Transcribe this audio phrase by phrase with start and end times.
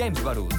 [0.00, 0.50] James Baruch.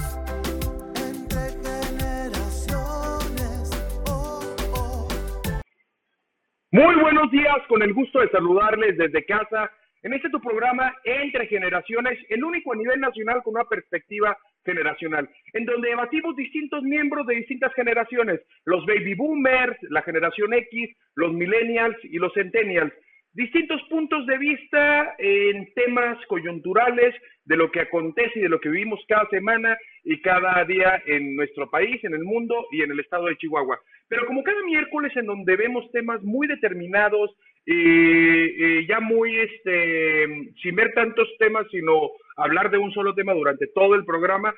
[6.70, 9.68] Muy buenos días, con el gusto de saludarles desde casa
[10.04, 15.28] en este tu programa Entre Generaciones, el único a nivel nacional con una perspectiva generacional,
[15.54, 21.32] en donde debatimos distintos miembros de distintas generaciones, los baby boomers, la generación X, los
[21.32, 22.92] millennials y los centennials.
[23.34, 27.14] Distintos puntos de vista en temas coyunturales
[27.44, 31.34] de lo que acontece y de lo que vivimos cada semana y cada día en
[31.36, 33.80] nuestro país, en el mundo y en el estado de Chihuahua.
[34.08, 40.74] Pero como cada miércoles en donde vemos temas muy determinados, y, ya muy, este, sin
[40.74, 44.54] ver tantos temas, sino hablar de un solo tema durante todo el programa,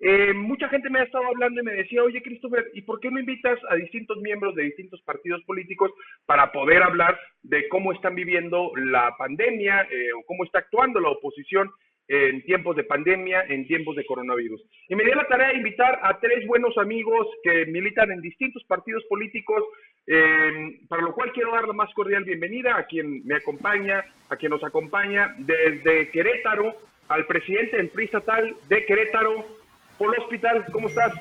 [0.00, 3.10] eh, mucha gente me ha estado hablando y me decía, oye Christopher, ¿y por qué
[3.10, 5.92] no invitas a distintos miembros de distintos partidos políticos
[6.26, 11.10] para poder hablar de cómo están viviendo la pandemia eh, o cómo está actuando la
[11.10, 11.70] oposición
[12.08, 14.60] en tiempos de pandemia, en tiempos de coronavirus.
[14.88, 18.62] Y me dio la tarea de invitar a tres buenos amigos que militan en distintos
[18.64, 19.62] partidos políticos,
[20.06, 24.36] eh, para lo cual quiero dar la más cordial bienvenida a quien me acompaña, a
[24.36, 26.74] quien nos acompaña desde Querétaro,
[27.08, 29.63] al presidente del PRI estatal de Querétaro,
[30.04, 30.66] Polo Hospital.
[30.70, 31.14] ¿Cómo estás?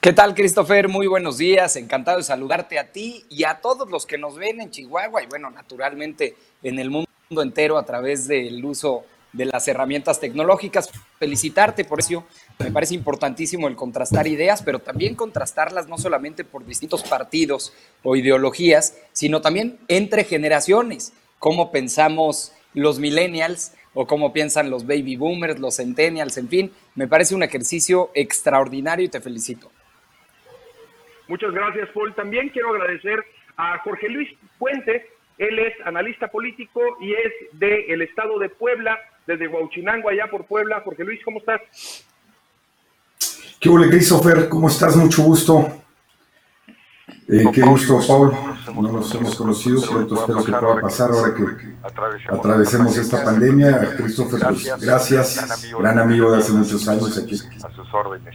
[0.00, 0.88] ¿Qué tal, Christopher?
[0.88, 1.76] Muy buenos días.
[1.76, 5.26] Encantado de saludarte a ti y a todos los que nos ven en Chihuahua y,
[5.26, 7.06] bueno, naturalmente en el mundo
[7.40, 10.90] entero a través del uso de las herramientas tecnológicas.
[11.20, 12.24] Felicitarte por eso.
[12.58, 18.16] Me parece importantísimo el contrastar ideas, pero también contrastarlas no solamente por distintos partidos o
[18.16, 21.12] ideologías, sino también entre generaciones.
[21.38, 26.72] Cómo pensamos los millennials o cómo piensan los baby boomers, los centennials, en fin.
[26.94, 29.70] Me parece un ejercicio extraordinario y te felicito.
[31.28, 32.14] Muchas gracias, Paul.
[32.14, 33.24] También quiero agradecer
[33.56, 35.08] a Jorge Luis Puente.
[35.38, 40.80] Él es analista político y es del estado de Puebla desde Huauchinango, allá por Puebla.
[40.84, 41.60] Jorge Luis, ¿cómo estás?
[43.60, 44.48] ¿Qué hola, Christopher?
[44.48, 44.96] ¿Cómo estás?
[44.96, 45.81] Mucho gusto.
[47.28, 48.32] Eh, qué gusto, Paul.
[48.74, 53.96] No nos hemos conocido, pero espero que pueda pasar ahora que atravesemos esta pandemia.
[53.96, 57.36] Christopher, pues, gracias, gran amigo de hace muchos años aquí.
[57.64, 58.34] A sus órdenes.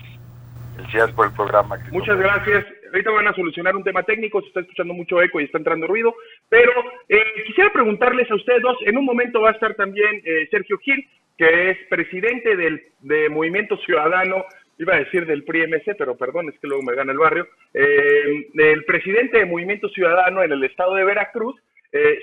[0.77, 1.77] Gracias por el programa.
[1.91, 2.65] Muchas gracias.
[2.91, 5.87] Ahorita van a solucionar un tema técnico, se está escuchando mucho eco y está entrando
[5.87, 6.15] ruido,
[6.47, 6.71] pero
[7.09, 10.77] eh, quisiera preguntarles a ustedes dos, en un momento va a estar también eh, Sergio
[10.77, 11.05] Gil,
[11.37, 14.45] que es presidente del de Movimiento Ciudadano,
[14.77, 18.47] iba a decir del PRI-MC, pero perdón, es que luego me gana el barrio, eh,
[18.53, 21.55] el presidente de Movimiento Ciudadano en el estado de Veracruz,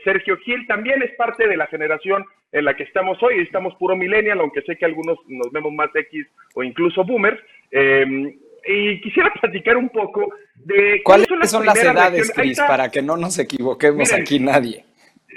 [0.04, 3.97] Sergio Gil también es parte de la generación en la que estamos hoy, estamos puro
[3.97, 7.41] millennial, aunque sé que algunos nos vemos más X o incluso boomers.
[7.72, 13.38] y quisiera platicar un poco de cuáles son las, edades, Cris, para que no nos
[13.38, 14.84] equivoquemos aquí nadie.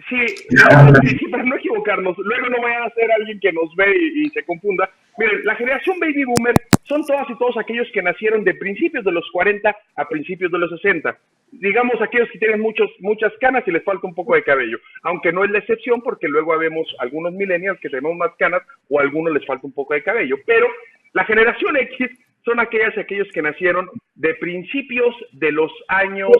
[0.09, 2.16] Sí, sí, para no equivocarnos.
[2.19, 4.90] Luego no vaya a ser alguien que nos ve y, se confunda.
[5.18, 9.12] Miren, la generación baby boomer son todas y todos aquellos que nacieron de principios de
[9.12, 11.18] los 40 a principios de los 60.
[11.52, 14.78] Digamos, aquellos que tienen muchos, muchas canas y les falta un poco de cabello.
[15.02, 19.00] Aunque no es la excepción porque luego vemos algunos millennials que tenemos más canas o
[19.00, 20.35] a algunos les falta un poco de cabello.
[20.46, 20.68] Pero
[21.14, 22.09] la generación X
[22.46, 26.31] son aquellas y aquellos que nacieron de principios de los años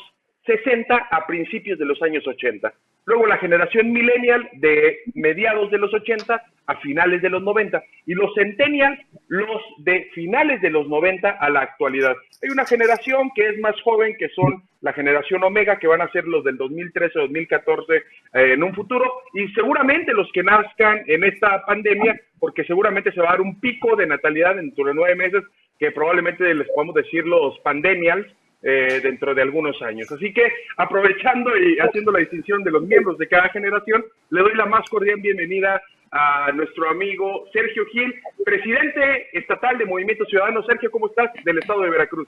[0.45, 2.72] 60 a principios de los años 80.
[3.07, 8.13] Luego la generación millennial de mediados de los 80 a finales de los 90 y
[8.13, 12.18] los centennials los de finales de los 90 a la actualidad.
[12.44, 16.12] Hay una generación que es más joven que son la generación Omega que van a
[16.12, 18.03] ser los del 2013-2014 eh,
[18.34, 23.29] en un futuro y seguramente los que nazcan en esta pandemia porque seguramente se va
[23.29, 25.44] a dar un pico de natalidad dentro de nueve meses
[25.79, 28.27] que probablemente les podemos decir los pandemials
[28.62, 30.12] eh, dentro de algunos años.
[30.12, 30.44] Así que
[30.77, 34.89] aprovechando y haciendo la distinción de los miembros de cada generación, le doy la más
[34.89, 35.81] cordial bienvenida
[36.12, 38.13] a nuestro amigo Sergio Gil,
[38.44, 40.63] presidente estatal de Movimiento Ciudadano.
[40.63, 41.31] Sergio, ¿cómo estás?
[41.44, 42.27] Del estado de Veracruz.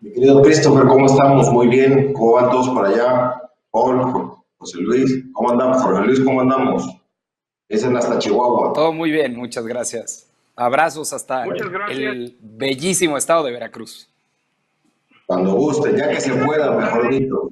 [0.00, 1.50] Mi querido Christopher, ¿cómo estamos?
[1.50, 2.12] Muy bien.
[2.12, 3.34] ¿Cómo van todos por allá?
[3.70, 5.82] Paul, José Luis, ¿cómo andamos?
[5.82, 6.88] Jorge Luis, ¿cómo andamos?
[7.68, 8.72] Es en hasta Chihuahua.
[8.72, 10.30] Todo muy bien, muchas gracias.
[10.54, 11.44] Abrazos hasta
[11.90, 14.08] el bellísimo estado de Veracruz.
[15.26, 17.50] Cuando guste, ya que se pueda, mejor dicho.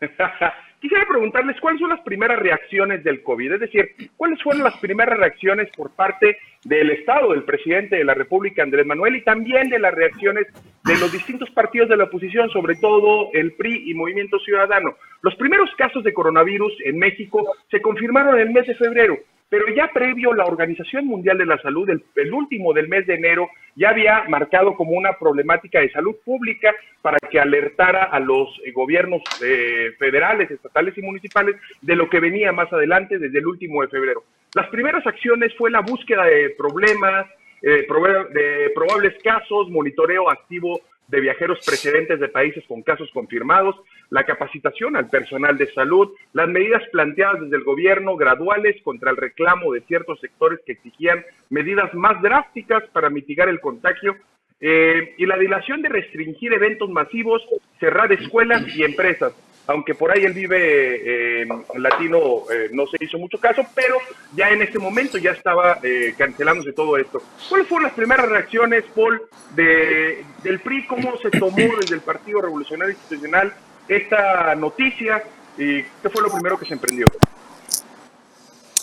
[0.80, 3.88] Quisiera preguntarles cuáles son las primeras reacciones del COVID, es decir,
[4.18, 8.84] cuáles fueron las primeras reacciones por parte del Estado, del presidente de la República, Andrés
[8.84, 10.46] Manuel, y también de las reacciones
[10.84, 14.94] de los distintos partidos de la oposición, sobre todo el PRI y Movimiento Ciudadano.
[15.22, 19.16] Los primeros casos de coronavirus en México se confirmaron en el mes de febrero.
[19.48, 23.48] Pero ya previo, la Organización Mundial de la Salud, el, último del mes de enero,
[23.76, 28.72] ya había marcado como una problemática de salud pública para que alertara a los eh,
[28.72, 33.82] gobiernos eh, federales, estatales y municipales de lo que venía más adelante desde el último
[33.82, 34.24] de febrero.
[34.54, 37.26] Las primeras acciones fue la búsqueda de problemas,
[37.62, 37.86] eh,
[38.30, 43.76] de probables casos, monitoreo activo de viajeros precedentes de países con casos confirmados,
[44.10, 49.16] la capacitación al personal de salud, las medidas planteadas desde el gobierno graduales contra el
[49.16, 54.16] reclamo de ciertos sectores que exigían medidas más drásticas para mitigar el contagio
[54.60, 57.42] eh, y la dilación de restringir eventos masivos,
[57.78, 59.34] cerrar escuelas y empresas
[59.66, 61.46] aunque por ahí él vive eh,
[61.76, 63.96] latino, eh, no se hizo mucho caso, pero
[64.34, 67.22] ya en este momento ya estaba eh, cancelándose todo esto.
[67.48, 69.22] ¿Cuáles fueron las primeras reacciones, Paul,
[69.54, 70.86] de, del PRI?
[70.86, 73.54] ¿Cómo se tomó desde el Partido Revolucionario Institucional
[73.88, 75.22] esta noticia?
[75.56, 77.10] ¿Y qué fue lo primero que se emprendió?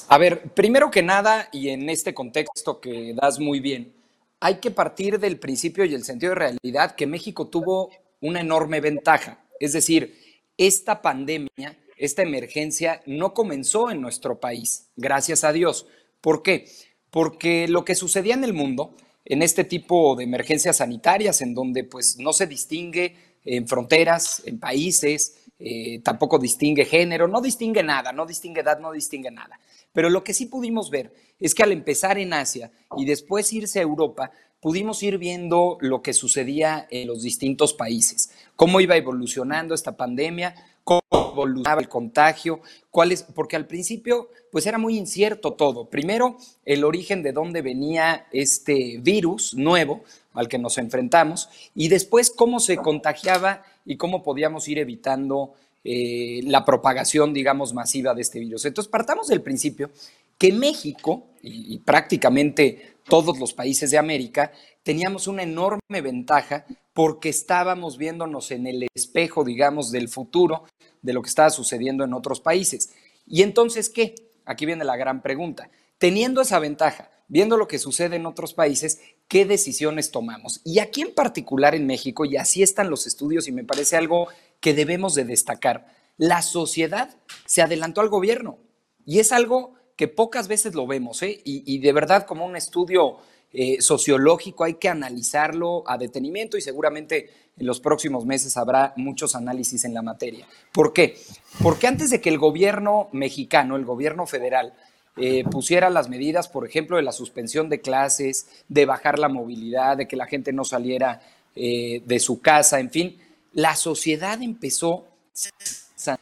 [0.07, 3.93] A ver, primero que nada, y en este contexto que das muy bien,
[4.39, 8.81] hay que partir del principio y el sentido de realidad que México tuvo una enorme
[8.81, 9.37] ventaja.
[9.59, 10.20] Es decir,
[10.67, 15.87] esta pandemia, esta emergencia no comenzó en nuestro país, gracias a Dios.
[16.21, 16.67] ¿Por qué?
[17.09, 21.83] Porque lo que sucedía en el mundo, en este tipo de emergencias sanitarias, en donde
[21.83, 28.11] pues no se distingue en fronteras, en países, eh, tampoco distingue género, no distingue nada,
[28.11, 29.59] no distingue edad, no distingue nada.
[29.91, 33.79] Pero lo que sí pudimos ver es que al empezar en Asia y después irse
[33.79, 34.31] a Europa,
[34.61, 40.55] pudimos ir viendo lo que sucedía en los distintos países, cómo iba evolucionando esta pandemia,
[40.83, 45.85] cómo evolucionaba el contagio, cuáles, porque al principio pues era muy incierto todo.
[45.85, 50.03] Primero, el origen de dónde venía este virus nuevo
[50.33, 55.53] al que nos enfrentamos y después cómo se contagiaba y cómo podíamos ir evitando
[55.83, 58.65] eh, la propagación, digamos, masiva de este virus.
[58.65, 59.89] Entonces, partamos del principio
[60.37, 64.51] que México y prácticamente todos los países de América,
[64.83, 70.65] teníamos una enorme ventaja porque estábamos viéndonos en el espejo, digamos, del futuro
[71.01, 72.91] de lo que estaba sucediendo en otros países.
[73.25, 74.15] Y entonces, ¿qué?
[74.45, 75.69] Aquí viene la gran pregunta.
[75.97, 80.61] Teniendo esa ventaja, viendo lo que sucede en otros países, ¿qué decisiones tomamos?
[80.65, 84.27] Y aquí en particular en México, y así están los estudios y me parece algo
[84.59, 87.15] que debemos de destacar, la sociedad
[87.45, 88.57] se adelantó al gobierno
[89.05, 91.41] y es algo que pocas veces lo vemos, ¿eh?
[91.43, 93.17] y, de verdad como un estudio
[93.53, 99.35] eh, sociológico hay que analizarlo a detenimiento y seguramente en los próximos meses habrá muchos
[99.35, 100.47] análisis en la materia.
[100.71, 101.19] ¿Por qué?
[101.61, 104.73] Porque antes de que el gobierno mexicano, el gobierno federal,
[105.17, 109.97] eh, pusiera las medidas, por ejemplo, de la suspensión de clases, de bajar la movilidad,
[109.97, 111.21] de que la gente no saliera
[111.53, 113.19] de su casa, en fin,
[113.53, 115.05] la sociedad empezó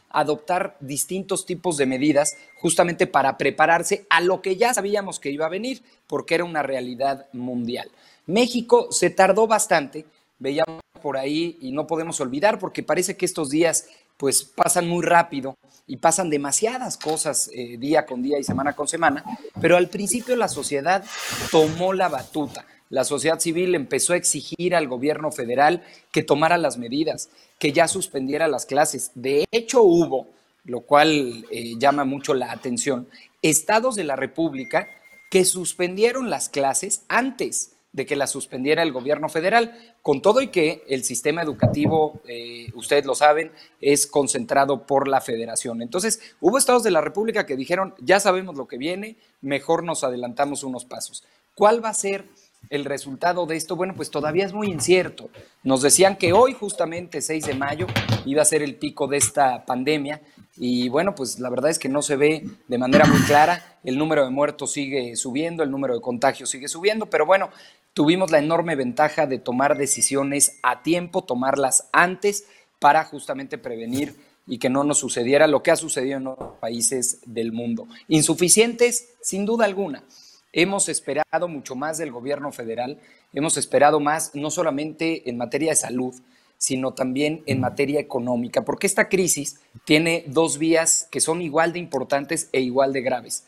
[0.08, 5.46] adoptar distintos tipos de medidas justamente para prepararse a lo que ya sabíamos que iba
[5.46, 7.90] a venir, porque era una realidad mundial.
[8.26, 10.06] México se tardó bastante,
[10.38, 13.86] veíamos por ahí y no podemos olvidar porque parece que estos días
[14.16, 15.56] pues pasan muy rápido
[15.86, 19.24] y pasan demasiadas cosas eh, día con día y semana con semana,
[19.60, 21.04] pero al principio la sociedad
[21.50, 26.76] tomó la batuta la sociedad civil empezó a exigir al gobierno federal que tomara las
[26.76, 29.12] medidas, que ya suspendiera las clases.
[29.14, 30.26] De hecho, hubo,
[30.64, 33.06] lo cual eh, llama mucho la atención,
[33.42, 34.88] estados de la República
[35.30, 40.48] que suspendieron las clases antes de que las suspendiera el gobierno federal, con todo y
[40.48, 45.82] que el sistema educativo, eh, ustedes lo saben, es concentrado por la federación.
[45.82, 50.02] Entonces, hubo estados de la República que dijeron, ya sabemos lo que viene, mejor nos
[50.02, 51.24] adelantamos unos pasos.
[51.54, 52.26] ¿Cuál va a ser
[52.68, 55.30] el resultado de esto, bueno, pues todavía es muy incierto.
[55.64, 57.86] Nos decían que hoy, justamente 6 de mayo,
[58.26, 60.20] iba a ser el pico de esta pandemia
[60.56, 63.78] y bueno, pues la verdad es que no se ve de manera muy clara.
[63.82, 67.50] El número de muertos sigue subiendo, el número de contagios sigue subiendo, pero bueno,
[67.92, 72.46] tuvimos la enorme ventaja de tomar decisiones a tiempo, tomarlas antes
[72.78, 74.14] para justamente prevenir
[74.46, 77.86] y que no nos sucediera lo que ha sucedido en otros países del mundo.
[78.08, 80.04] Insuficientes, sin duda alguna.
[80.52, 82.98] Hemos esperado mucho más del gobierno federal,
[83.32, 86.14] hemos esperado más no solamente en materia de salud,
[86.58, 91.78] sino también en materia económica, porque esta crisis tiene dos vías que son igual de
[91.78, 93.44] importantes e igual de graves.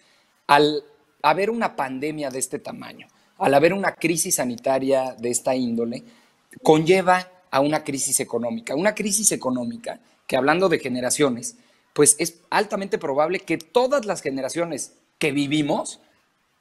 [0.47, 0.85] Al
[1.23, 6.05] haber una pandemia de este tamaño, al haber una crisis sanitaria de esta índole,
[6.63, 8.75] conlleva a una crisis económica.
[8.75, 11.57] Una crisis económica que hablando de generaciones,
[11.93, 16.01] pues es altamente probable que todas las generaciones que vivimos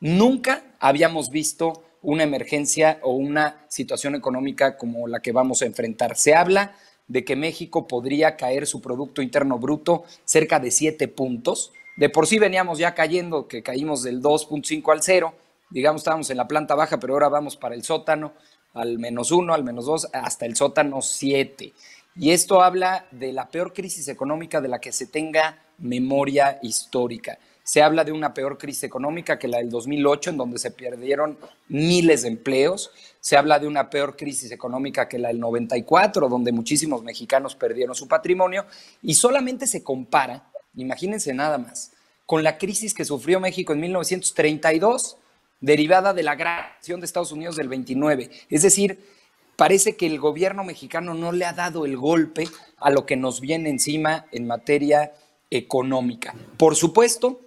[0.02, 6.18] Nunca habíamos visto una emergencia o una situación económica como la que vamos a enfrentar.
[6.18, 6.76] Se habla
[7.08, 11.72] de que México podría caer su Producto Interno Bruto cerca de 7 puntos.
[11.98, 15.36] De por sí veníamos ya cayendo, que caímos del 2.5 al 0,
[15.70, 18.34] digamos estábamos en la planta baja, pero ahora vamos para el sótano,
[18.74, 21.74] al menos 1, al menos 2, hasta el sótano 7.
[22.16, 27.38] Y esto habla de la peor crisis económica de la que se tenga memoria histórica
[27.72, 31.38] Se habla de una peor crisis económica que la del 2008, en donde se perdieron
[31.70, 32.92] miles de empleos.
[33.22, 37.96] Se habla de una peor crisis económica que la del 94, donde muchísimos mexicanos perdieron
[37.96, 38.66] su patrimonio.
[39.02, 41.94] Y solamente se compara, imagínense nada más,
[42.26, 45.16] con la crisis que sufrió México en 1932,
[45.62, 48.32] derivada de la agresión de Estados Unidos del 29.
[48.50, 49.00] Es decir,
[49.56, 52.50] parece que el gobierno mexicano no le ha dado el golpe
[52.80, 55.14] a lo que nos viene encima en materia
[55.50, 56.36] económica.
[56.58, 57.40] Por supuesto,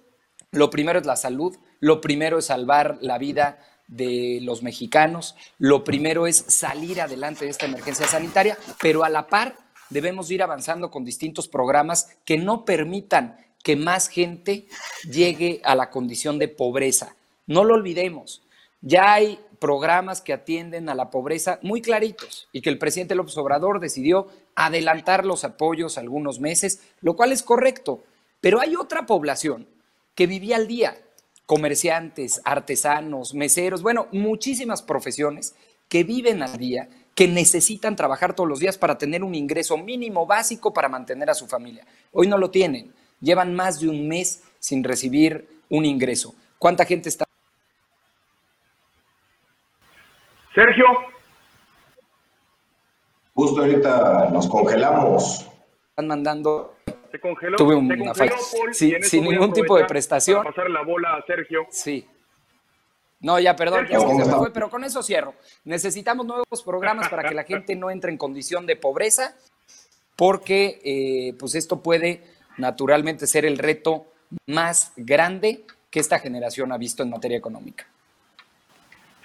[0.55, 5.83] lo primero es la salud, lo primero es salvar la vida de los mexicanos, lo
[5.83, 9.55] primero es salir adelante de esta emergencia sanitaria, pero a la par
[9.89, 14.67] debemos ir avanzando con distintos programas que no permitan que más gente
[15.09, 17.15] llegue a la condición de pobreza.
[17.47, 18.43] No lo olvidemos,
[18.81, 23.37] ya hay programas que atienden a la pobreza muy claritos y que el presidente López
[23.37, 28.03] Obrador decidió adelantar los apoyos algunos meses, lo cual es correcto,
[28.41, 29.67] pero hay otra población
[30.15, 30.97] que vivía al día,
[31.45, 35.55] comerciantes, artesanos, meseros, bueno, muchísimas profesiones
[35.89, 40.25] que viven al día, que necesitan trabajar todos los días para tener un ingreso mínimo
[40.25, 41.85] básico para mantener a su familia.
[42.11, 46.33] Hoy no lo tienen, llevan más de un mes sin recibir un ingreso.
[46.57, 47.25] ¿Cuánta gente está?
[50.53, 50.85] Sergio.
[53.33, 55.45] Justo ahorita nos congelamos.
[55.89, 56.74] Están mandando
[57.15, 58.37] se congeló, Tuve una falla.
[58.73, 60.43] sin ningún tipo de prestación.
[60.43, 61.67] Para pasar la bola a Sergio.
[61.69, 62.05] Sí.
[63.21, 65.33] No, ya, perdón, ya se me fue, pero con eso cierro.
[65.63, 69.35] Necesitamos nuevos programas para que la gente no entre en condición de pobreza,
[70.15, 72.23] porque eh, pues esto puede
[72.57, 74.05] naturalmente ser el reto
[74.47, 77.87] más grande que esta generación ha visto en materia económica.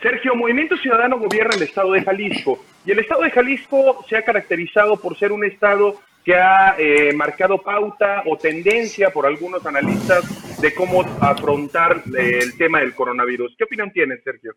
[0.00, 4.24] Sergio, Movimiento Ciudadano gobierna el estado de Jalisco y el estado de Jalisco se ha
[4.24, 10.22] caracterizado por ser un estado que ha eh, marcado pauta o tendencia por algunos analistas
[10.60, 13.56] de cómo afrontar eh, el tema del coronavirus.
[13.58, 14.52] ¿Qué opinión tienes, Sergio?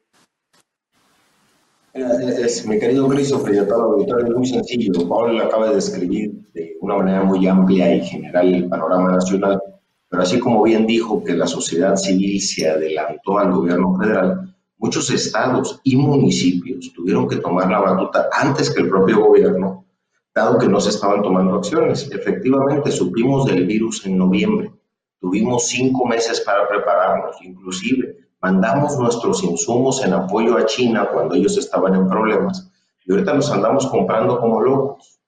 [1.96, 5.10] Es, mi querido Christopher y a todo es muy sencillo.
[5.10, 9.60] Paul acaba de describir de una manera muy amplia y general el panorama nacional,
[10.10, 15.10] pero así como bien dijo que la sociedad civil se adelantó al gobierno federal, muchos
[15.10, 19.83] estados y municipios tuvieron que tomar la batuta antes que el propio gobierno
[20.34, 22.10] dado que no se estaban tomando acciones.
[22.12, 24.72] Efectivamente, supimos del virus en noviembre.
[25.20, 31.58] Tuvimos cinco meses para prepararnos, inclusive mandamos nuestros insumos en apoyo a China cuando ellos
[31.58, 32.70] estaban en problemas
[33.06, 35.22] y ahorita los andamos comprando como locos.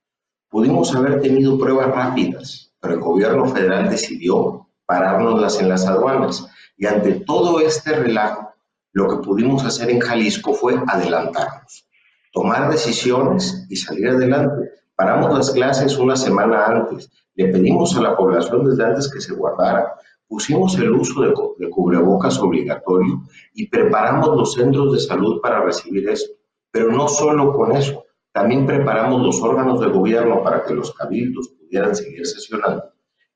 [0.49, 6.45] Pudimos haber tenido pruebas rápidas, pero el gobierno federal decidió parárnoslas en las aduanas
[6.77, 8.53] y ante todo este relajo,
[8.91, 11.87] lo que pudimos hacer en Jalisco fue adelantarnos,
[12.33, 14.71] tomar decisiones y salir adelante.
[14.95, 19.33] Paramos las clases una semana antes, le pedimos a la población desde antes que se
[19.33, 19.95] guardara,
[20.27, 23.23] pusimos el uso de, cubrebocas obligatorio
[23.53, 26.33] y preparamos los centros de salud para recibir esto.
[26.71, 31.49] Pero no solo con eso, también preparamos los órganos de gobierno para que los cabildos
[31.49, 32.95] pudieran seguir sesionando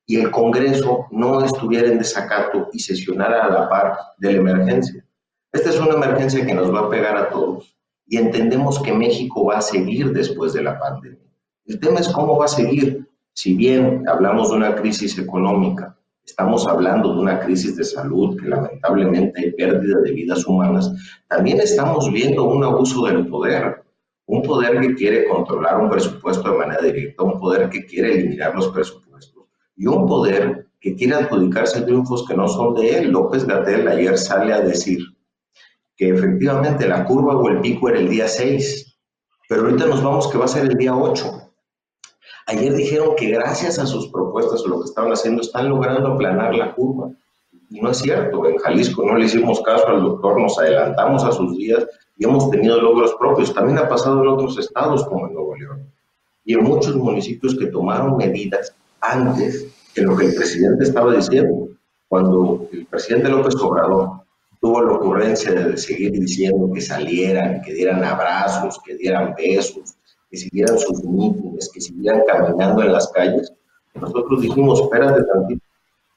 [0.10, 5.06] y el Congreso no estuviera en desacato y sesionara a la par de la emergencia.
[5.52, 9.46] Esta es una emergencia que nos va a pegar a todos y entendemos que México
[9.46, 11.29] va a seguir después de la pandemia.
[11.70, 13.08] El tema es cómo va a seguir.
[13.34, 15.96] Si bien hablamos de una crisis económica,
[16.26, 20.92] estamos hablando de una crisis de salud que lamentablemente hay pérdida de vidas humanas,
[21.28, 23.84] también estamos viendo un abuso del poder.
[24.26, 28.56] Un poder que quiere controlar un presupuesto de manera directa, un poder que quiere eliminar
[28.56, 29.46] los presupuestos
[29.78, 33.12] y un poder que quiere adjudicarse triunfos que no son de él.
[33.12, 35.02] López Gatel ayer sale a decir
[35.96, 38.98] que efectivamente la curva o el pico era el día 6,
[39.48, 41.49] pero ahorita nos vamos que va a ser el día 8.
[42.50, 46.56] Ayer dijeron que gracias a sus propuestas o lo que estaban haciendo están logrando aplanar
[46.56, 47.12] la curva.
[47.70, 51.32] Y no es cierto, en Jalisco no le hicimos caso al doctor, nos adelantamos a
[51.32, 51.86] sus días
[52.18, 53.54] y hemos tenido logros propios.
[53.54, 55.94] También ha pasado en otros estados como en Nuevo León.
[56.44, 61.68] Y en muchos municipios que tomaron medidas antes de lo que el presidente estaba diciendo.
[62.08, 64.22] Cuando el presidente López Obrador
[64.60, 69.94] tuvo la ocurrencia de seguir diciendo que salieran, que dieran abrazos, que dieran besos,
[70.30, 73.52] que siguieran sus mítines, que siguieran caminando en las calles.
[73.96, 75.62] Nosotros dijimos, espérate tantito,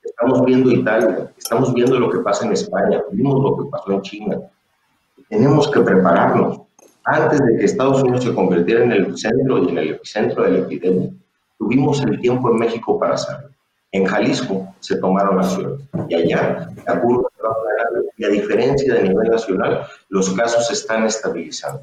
[0.04, 4.02] estamos viendo Italia, estamos viendo lo que pasa en España, vimos lo que pasó en
[4.02, 4.38] China.
[5.28, 6.60] Tenemos que prepararnos.
[7.04, 10.50] Antes de que Estados Unidos se convirtiera en el centro y en el epicentro de
[10.50, 11.10] la epidemia,
[11.58, 13.48] tuvimos el tiempo en México para hacerlo.
[13.90, 17.28] En Jalisco se tomaron acciones y allá la curva
[18.16, 21.82] y a diferencia de nivel nacional, los casos se están estabilizando.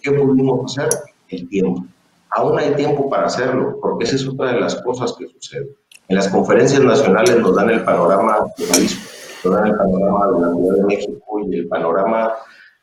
[0.00, 0.88] ¿Qué pudimos hacer?
[1.34, 1.84] El tiempo.
[2.30, 5.68] Aún hay tiempo para hacerlo, porque esa es otra de las cosas que sucede.
[6.08, 9.00] En las conferencias nacionales nos dan el panorama de Jalisco,
[9.44, 12.32] el panorama de la Ciudad de México y el panorama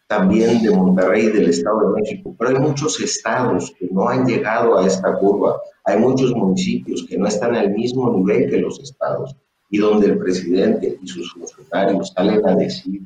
[0.08, 4.26] también de Monterrey y del Estado de México, pero hay muchos estados que no han
[4.26, 8.78] llegado a esta curva, hay muchos municipios que no están al mismo nivel que los
[8.82, 9.34] estados
[9.70, 13.04] y donde el presidente y sus funcionarios salen a decir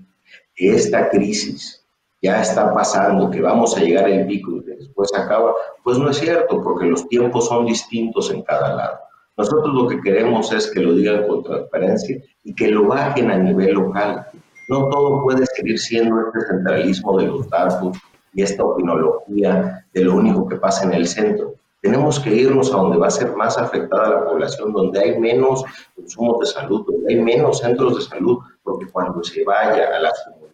[0.56, 1.85] que esta crisis
[2.25, 5.53] ya está pasando, que vamos a llegar al pico y después acaba,
[5.84, 8.98] pues no es cierto, porque los tiempos son distintos en cada lado.
[9.38, 13.38] Nosotros lo que queremos es que lo digan con transparencia y que lo bajen a
[13.38, 14.25] nivel local.
[14.70, 17.96] No todo puede seguir siendo este centralismo de los datos
[18.34, 21.53] y esta opinología de lo único que pasa en el centro.
[21.79, 25.63] Tenemos que irnos a donde va a ser más afectada la población, donde hay menos
[25.96, 30.24] consumo de salud, donde hay menos centros de salud, porque cuando se vaya a las
[30.24, 30.45] comunidades,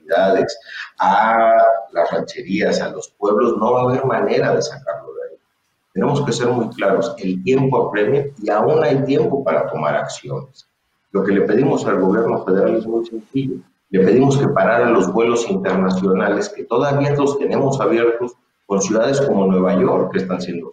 [0.99, 1.57] a
[1.91, 5.37] las rancherías, a los pueblos, no va a haber manera de sacarlo de ahí.
[5.93, 10.67] Tenemos que ser muy claros, el tiempo apremia y aún hay tiempo para tomar acciones.
[11.11, 13.55] Lo que le pedimos al gobierno federal es muy sencillo.
[13.89, 18.33] Le pedimos que pararan los vuelos internacionales que todavía los tenemos abiertos
[18.65, 20.71] con ciudades como Nueva York, que están siendo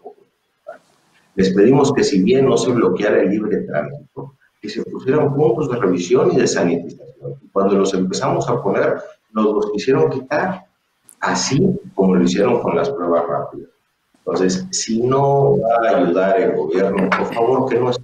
[1.39, 5.71] les pedimos que si bien no se bloqueara el libre tránsito, que se pusieran puntos
[5.71, 7.35] de revisión y de sanitización.
[7.53, 8.97] Cuando los empezamos a poner,
[9.33, 10.67] nos los quisieron quitar,
[11.21, 11.61] así
[11.95, 13.71] como lo hicieron con las pruebas rápidas.
[14.19, 17.99] Entonces, si no va a ayudar el gobierno, por favor, que no es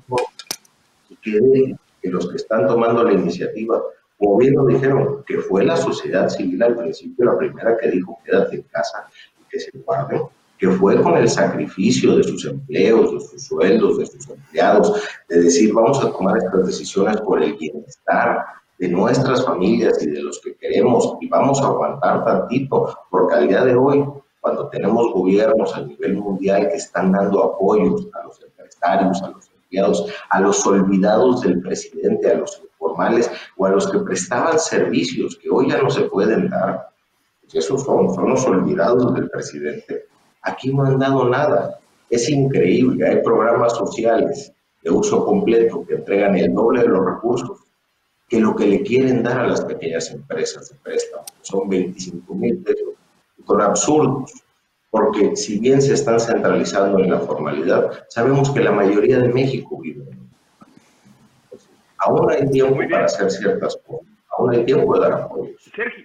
[1.22, 3.82] que, que los que están tomando la iniciativa,
[4.18, 8.56] como bien dijeron, que fue la sociedad civil al principio la primera que dijo quédate
[8.56, 9.06] en casa
[9.40, 10.22] y que se guarden,
[10.58, 15.42] que fue con el sacrificio de sus empleos, de sus sueldos, de sus empleados, de
[15.42, 18.44] decir vamos a tomar estas decisiones por el bienestar
[18.78, 23.48] de nuestras familias y de los que queremos y vamos a aguantar tantito, porque al
[23.48, 24.04] día de hoy,
[24.40, 29.50] cuando tenemos gobiernos a nivel mundial que están dando apoyos a los empresarios, a los
[29.50, 35.38] empleados, a los olvidados del presidente, a los informales o a los que prestaban servicios
[35.40, 36.88] que hoy ya no se pueden dar,
[37.40, 40.06] pues esos son, son los olvidados del presidente
[40.44, 41.80] Aquí no han dado nada.
[42.10, 43.08] Es increíble.
[43.08, 47.63] Hay programas sociales de uso completo que entregan el doble de los recursos
[48.34, 51.24] que lo que le quieren dar a las pequeñas empresas de préstamo.
[51.42, 52.94] Son 25 mil pesos.
[53.46, 54.32] Son absurdos.
[54.90, 59.80] Porque si bien se están centralizando en la formalidad, sabemos que la mayoría de México
[59.80, 60.04] vive
[61.98, 64.06] Aún hay tiempo para hacer ciertas cosas.
[64.36, 65.62] Aún hay tiempo de dar apoyos.
[65.74, 66.04] Sergio,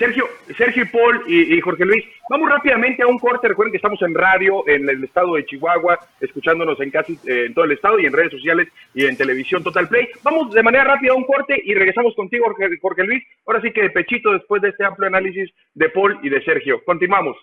[0.00, 3.48] Sergio y Paul y, Jorge Luis, vamos rápidamente a un corte.
[3.48, 7.54] Recuerden que estamos en radio en el estado de Chihuahua, escuchándonos en casi eh, en
[7.54, 10.08] todo el estado y en redes sociales y en televisión Total Play.
[10.22, 13.22] Vamos de manera rápida a un corte y regresamos contigo, Jorge, Jorge Luis.
[13.46, 16.82] Ahora sí que de pechito después de este amplio análisis de Paul y de Sergio.
[16.84, 17.36] Continuamos.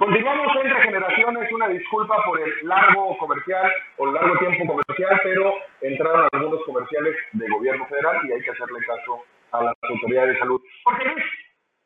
[0.00, 5.52] Continuamos entre generaciones, una disculpa por el largo comercial o el largo tiempo comercial, pero
[5.82, 10.38] entraron algunos comerciales de gobierno federal y hay que hacerle caso a las autoridades de
[10.38, 10.58] salud.
[10.84, 11.24] Jorge Luis,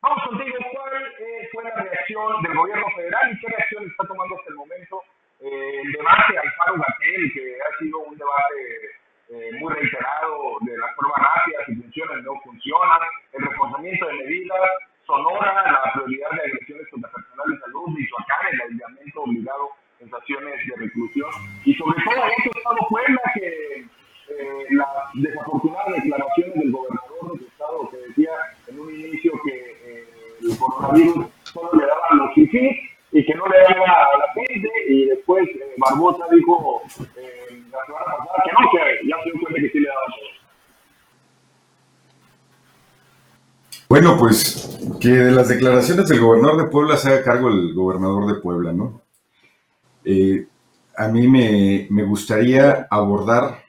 [0.01, 0.57] vamos contigo.
[0.73, 4.57] ¿Cuál eh, fue la reacción del gobierno federal y qué reacción está tomando hasta el
[4.59, 5.03] momento
[5.41, 8.95] eh, el debate al Faro Gatel, que ha sido un debate
[9.31, 13.01] eh, muy reiterado de las pruebas rápidas, si funcionan o no funcionan,
[13.33, 14.71] el reforzamiento de medidas,
[15.07, 19.69] Sonora, la prioridad de agresiones contra personal de salud, Michoacán, el aislamiento obligado
[20.01, 21.31] en de reclusión,
[21.65, 23.87] y sobre todo este estado Puebla, que
[24.29, 28.31] eh, las desafortunadas declaraciones del gobernador del estado que decía
[28.69, 30.09] en un inicio que eh,
[30.43, 32.77] el coronavirus solo le daba a los fifís
[33.13, 36.83] y que no le daba a la gente, y después eh, Barbosa dijo
[37.17, 40.01] eh, la semana pasada que no, que ya se dio cuenta que sí le daba
[40.01, 40.34] a todos.
[43.89, 48.27] Bueno, pues que de las declaraciones del gobernador de Puebla se haga cargo el gobernador
[48.27, 49.03] de Puebla, ¿no?
[50.05, 50.47] Eh,
[50.97, 53.63] a mí me, gustaría abordar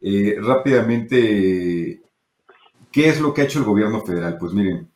[0.00, 2.02] eh, rápidamente
[2.90, 4.38] qué es lo que ha hecho el gobierno federal.
[4.38, 4.90] Pues miren,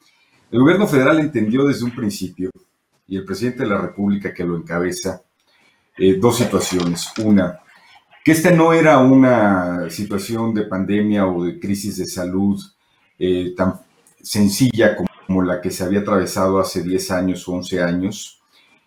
[0.51, 2.51] el gobierno federal entendió desde un principio,
[3.07, 5.23] y el presidente de la República que lo encabeza,
[5.97, 7.13] eh, dos situaciones.
[7.25, 7.61] Una,
[8.25, 12.61] que esta no era una situación de pandemia o de crisis de salud
[13.57, 13.81] tan
[14.23, 18.41] sencilla como la que se había atravesado hace 10 años o 11 años,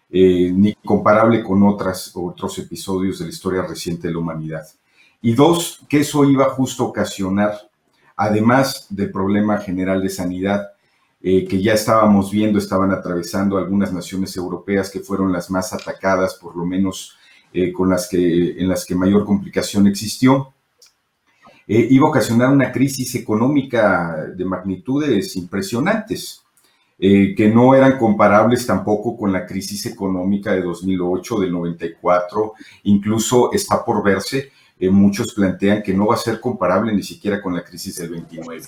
[0.10, 4.68] eh, ni comparable con otras, otros episodios de la historia reciente de la humanidad.
[5.22, 7.70] Y dos, que eso iba justo a ocasionar,
[8.16, 10.72] además del problema general de sanidad
[11.24, 16.34] eh, que ya estábamos viendo, estaban atravesando algunas naciones europeas que fueron las más atacadas,
[16.36, 17.16] por lo menos
[17.54, 20.54] eh, con las que, en las que mayor complicación existió,
[21.68, 26.44] eh, iba a ocasionar una crisis económica de magnitudes impresionantes.
[27.04, 33.52] eh, que no eran comparables tampoco con la crisis económica de 2008, del 94, incluso
[33.54, 37.56] está por verse, eh, muchos plantean que no va a ser comparable ni siquiera con
[37.56, 38.66] la crisis del 29.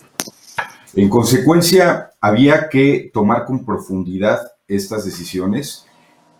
[0.95, 5.87] En consecuencia, había que tomar con profundidad estas decisiones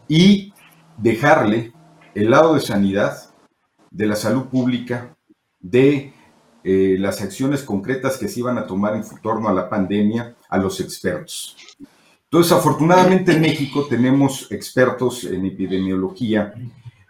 [0.07, 0.53] y
[0.97, 1.73] dejarle
[2.13, 3.17] el lado de sanidad,
[3.89, 5.15] de la salud pública,
[5.59, 6.12] de
[6.63, 10.58] eh, las acciones concretas que se iban a tomar en torno a la pandemia a
[10.58, 11.58] los expertos.
[12.23, 16.54] Entonces, afortunadamente en México tenemos expertos en epidemiología,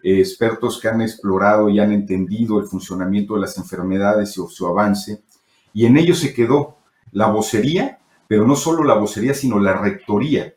[0.04, 4.68] eh, expertos que han explorado y han entendido el funcionamiento de las enfermedades y su
[4.68, 5.24] avance,
[5.72, 6.80] y en ello se quedó
[7.12, 10.54] la vocería, pero no solo la vocería, sino la rectoría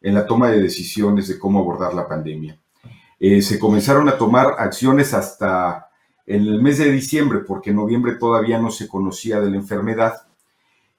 [0.00, 2.58] en la toma de decisiones de cómo abordar la pandemia.
[3.18, 5.88] Eh, se comenzaron a tomar acciones hasta
[6.26, 10.26] en el mes de diciembre, porque en noviembre todavía no se conocía de la enfermedad,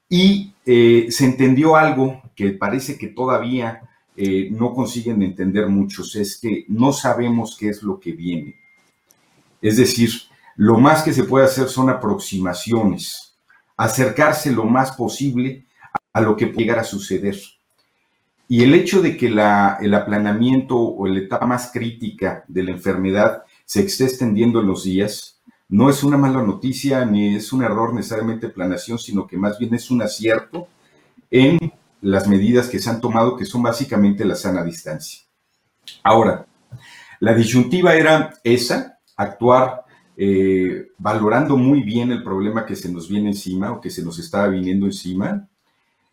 [0.08, 3.82] y eh, se entendió algo que parece que todavía
[4.16, 8.54] eh, no consiguen entender muchos, es que no sabemos qué es lo que viene.
[9.60, 10.10] Es decir,
[10.54, 13.36] lo más que se puede hacer son aproximaciones,
[13.76, 15.66] acercarse lo más posible
[16.12, 17.36] a lo que puede llegar a suceder.
[18.48, 22.70] Y el hecho de que la, el aplanamiento o la etapa más crítica de la
[22.70, 27.62] enfermedad se esté extendiendo en los días, no es una mala noticia ni es un
[27.62, 30.68] error necesariamente de planación, sino que más bien es un acierto
[31.30, 31.58] en
[32.00, 35.22] las medidas que se han tomado, que son básicamente la sana distancia.
[36.04, 36.46] Ahora,
[37.20, 39.84] la disyuntiva era esa, actuar
[40.16, 44.18] eh, valorando muy bien el problema que se nos viene encima o que se nos
[44.18, 45.48] estaba viniendo encima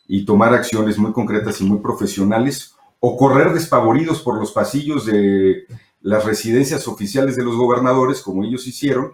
[0.07, 5.65] y tomar acciones muy concretas y muy profesionales o correr despavoridos por los pasillos de
[6.03, 9.13] las residencias oficiales de los gobernadores, como ellos hicieron,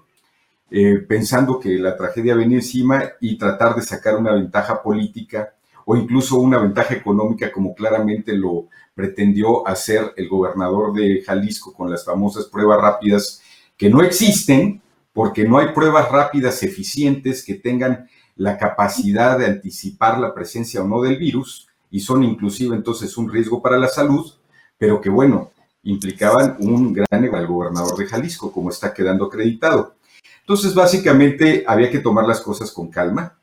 [0.72, 5.54] eh, pensando que la tragedia venía encima y tratar de sacar una ventaja política
[5.86, 11.90] o incluso una ventaja económica, como claramente lo pretendió hacer el gobernador de Jalisco con
[11.90, 13.42] las famosas pruebas rápidas,
[13.78, 14.82] que no existen
[15.14, 20.88] porque no hay pruebas rápidas eficientes que tengan la capacidad de anticipar la presencia o
[20.88, 24.32] no del virus y son inclusive entonces un riesgo para la salud,
[24.78, 25.52] pero que bueno,
[25.90, 29.96] implicaban un gran al gobernador de Jalisco, como está quedando acreditado.
[30.42, 33.38] Entonces, básicamente, había que tomar las cosas con calma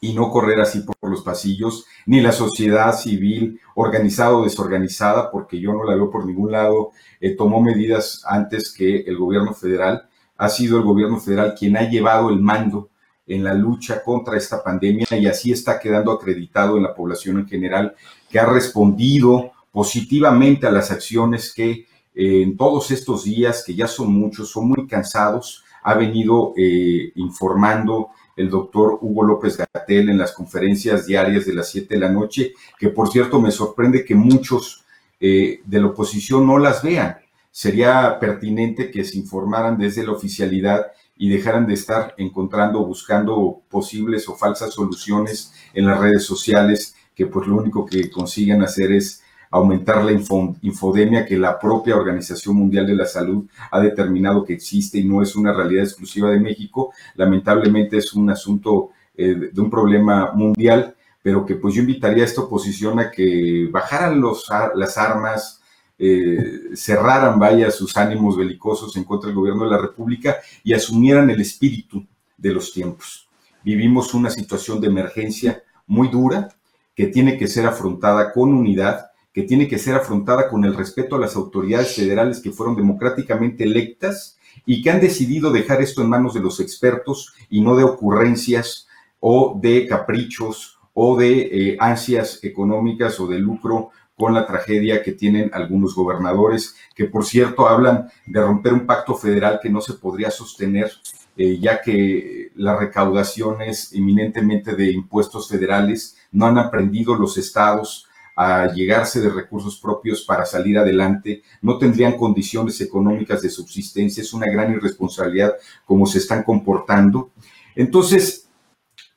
[0.00, 5.60] y no correr así por los pasillos, ni la sociedad civil, organizada o desorganizada, porque
[5.60, 10.08] yo no la veo por ningún lado, eh, tomó medidas antes que el gobierno federal.
[10.36, 12.90] Ha sido el gobierno federal quien ha llevado el mando
[13.26, 17.46] en la lucha contra esta pandemia y así está quedando acreditado en la población en
[17.46, 17.94] general,
[18.28, 23.88] que ha respondido positivamente a las acciones que eh, en todos estos días, que ya
[23.88, 30.18] son muchos, son muy cansados, ha venido eh, informando el doctor Hugo López Gatel en
[30.18, 34.14] las conferencias diarias de las 7 de la noche, que por cierto me sorprende que
[34.14, 34.84] muchos
[35.20, 37.16] eh, de la oposición no las vean.
[37.50, 44.28] Sería pertinente que se informaran desde la oficialidad y dejaran de estar encontrando, buscando posibles
[44.28, 49.21] o falsas soluciones en las redes sociales, que pues lo único que consiguen hacer es
[49.52, 54.98] aumentar la infodemia que la propia Organización Mundial de la Salud ha determinado que existe
[54.98, 56.92] y no es una realidad exclusiva de México.
[57.14, 62.26] Lamentablemente es un asunto eh, de un problema mundial, pero que pues yo invitaría a
[62.26, 65.60] esta oposición a que bajaran los, las armas,
[65.98, 71.28] eh, cerraran, vaya, sus ánimos belicosos en contra del gobierno de la República y asumieran
[71.28, 72.04] el espíritu
[72.38, 73.28] de los tiempos.
[73.62, 76.48] Vivimos una situación de emergencia muy dura
[76.94, 81.16] que tiene que ser afrontada con unidad, que tiene que ser afrontada con el respeto
[81.16, 86.10] a las autoridades federales que fueron democráticamente electas y que han decidido dejar esto en
[86.10, 88.88] manos de los expertos y no de ocurrencias
[89.20, 95.12] o de caprichos o de eh, ansias económicas o de lucro con la tragedia que
[95.12, 99.94] tienen algunos gobernadores, que por cierto hablan de romper un pacto federal que no se
[99.94, 100.92] podría sostener,
[101.36, 108.72] eh, ya que las recaudaciones eminentemente de impuestos federales no han aprendido los estados a
[108.72, 114.50] llegarse de recursos propios para salir adelante, no tendrían condiciones económicas de subsistencia, es una
[114.50, 117.30] gran irresponsabilidad como se están comportando.
[117.74, 118.48] Entonces,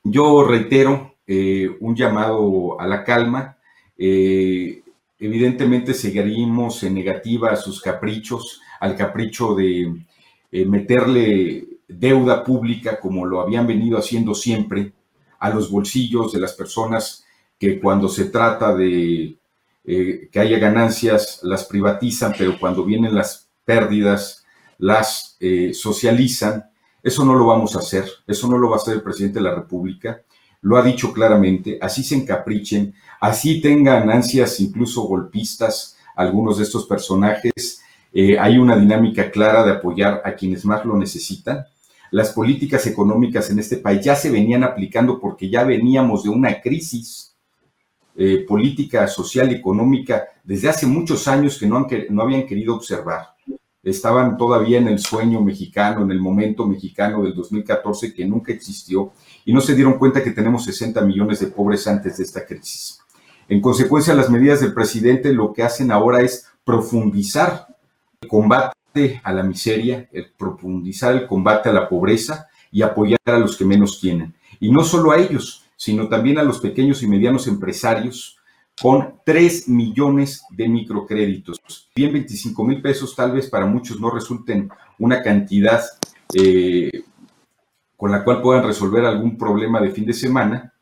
[0.02, 3.56] yo reitero eh, un llamado a la calma.
[3.98, 4.82] Eh,
[5.18, 10.04] evidentemente seguiríamos en negativa a sus caprichos, al capricho de
[10.52, 14.92] eh, meterle deuda pública como lo habían venido haciendo siempre
[15.38, 17.25] a los bolsillos de las personas
[17.58, 19.38] que cuando se trata de
[19.84, 24.44] eh, que haya ganancias las privatizan, pero cuando vienen las pérdidas
[24.78, 26.70] las eh, socializan.
[27.02, 29.44] Eso no lo vamos a hacer, eso no lo va a hacer el presidente de
[29.44, 30.22] la República.
[30.62, 36.86] lo ha dicho claramente, así se encaprichen, así tengan ansias incluso golpistas algunos de estos
[36.86, 41.66] personajes, eh, hay una dinámica clara de apoyar a quienes más lo necesitan.
[42.10, 46.60] Las políticas económicas en este país ya se venían aplicando porque ya veníamos de una
[46.60, 47.35] crisis
[48.18, 53.34] eh, política, social y económica desde hace muchos años que no, no habían querido observar.
[53.82, 59.12] Estaban todavía en el sueño mexicano, en el momento mexicano del 2014 que nunca existió
[59.44, 63.00] y no se dieron cuenta que tenemos 60 millones de pobres antes de esta crisis.
[63.48, 67.66] En consecuencia, las medidas del presidente lo que hacen ahora es profundizar
[68.20, 73.38] el combate a la miseria, el profundizar el combate a la pobreza y apoyar a
[73.38, 74.34] los que menos tienen.
[74.58, 78.38] Y no solo a ellos, sino también a los pequeños y medianos empresarios
[78.80, 81.60] con 3 millones de microcréditos.
[81.94, 85.82] Bien, 25 mil pesos tal vez para muchos no resulten una cantidad
[86.34, 86.90] eh,
[87.96, 90.74] con la cual puedan resolver algún problema de fin de semana,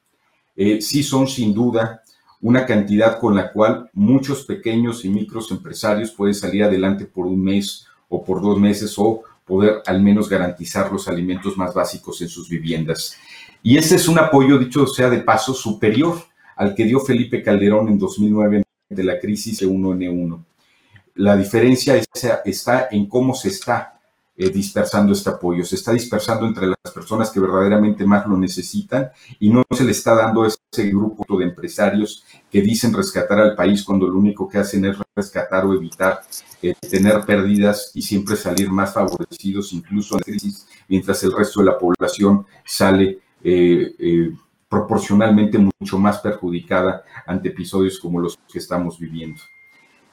[0.56, 2.02] eh, sí son sin duda
[2.40, 7.42] una cantidad con la cual muchos pequeños y micros empresarios pueden salir adelante por un
[7.42, 12.28] mes o por dos meses o poder al menos garantizar los alimentos más básicos en
[12.28, 13.16] sus viviendas.
[13.66, 16.18] Y este es un apoyo, dicho sea de paso, superior
[16.54, 20.44] al que dio Felipe Calderón en 2009 de la crisis de 1N1.
[21.14, 21.98] La diferencia
[22.44, 23.98] está en cómo se está
[24.36, 29.10] eh, dispersando este apoyo, se está dispersando entre las personas que verdaderamente más lo necesitan
[29.40, 33.82] y no se le está dando ese grupo de empresarios que dicen rescatar al país
[33.82, 36.20] cuando lo único que hacen es rescatar o evitar
[36.60, 41.60] eh, tener pérdidas y siempre salir más favorecidos incluso en la crisis, mientras el resto
[41.60, 44.32] de la población sale eh,
[44.68, 49.40] proporcionalmente mucho más perjudicada ante episodios como los que estamos viviendo.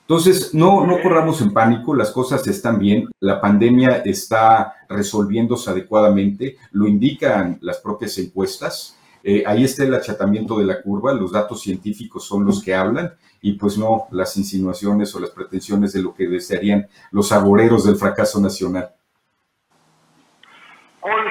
[0.02, 6.58] Entonces, no, no corramos en pánico, las cosas están bien, la pandemia está resolviéndose adecuadamente,
[6.72, 8.98] lo indican las propias encuestas.
[9.24, 13.13] Eh, ahí está el achatamiento de la curva, los datos científicos son los que hablan
[13.41, 17.96] y pues no las insinuaciones o las pretensiones de lo que desearían los agoreros del
[17.96, 18.91] fracaso nacional.
[21.02, 21.22] Hoy,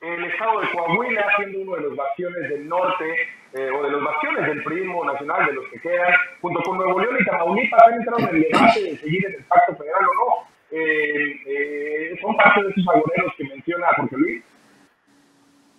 [0.00, 3.04] el estado de Coahuila, siendo uno de los bastiones del norte,
[3.52, 7.00] eh, o de los bastiones del prismo nacional, de los que quedan, junto con Nuevo
[7.00, 10.14] León y Tamaulipas, han entrado en el debate de seguir en el pacto federal o
[10.14, 10.50] no.
[10.70, 14.44] Eh, eh, ¿Son parte de esos agoreros que menciona Jorge Luis?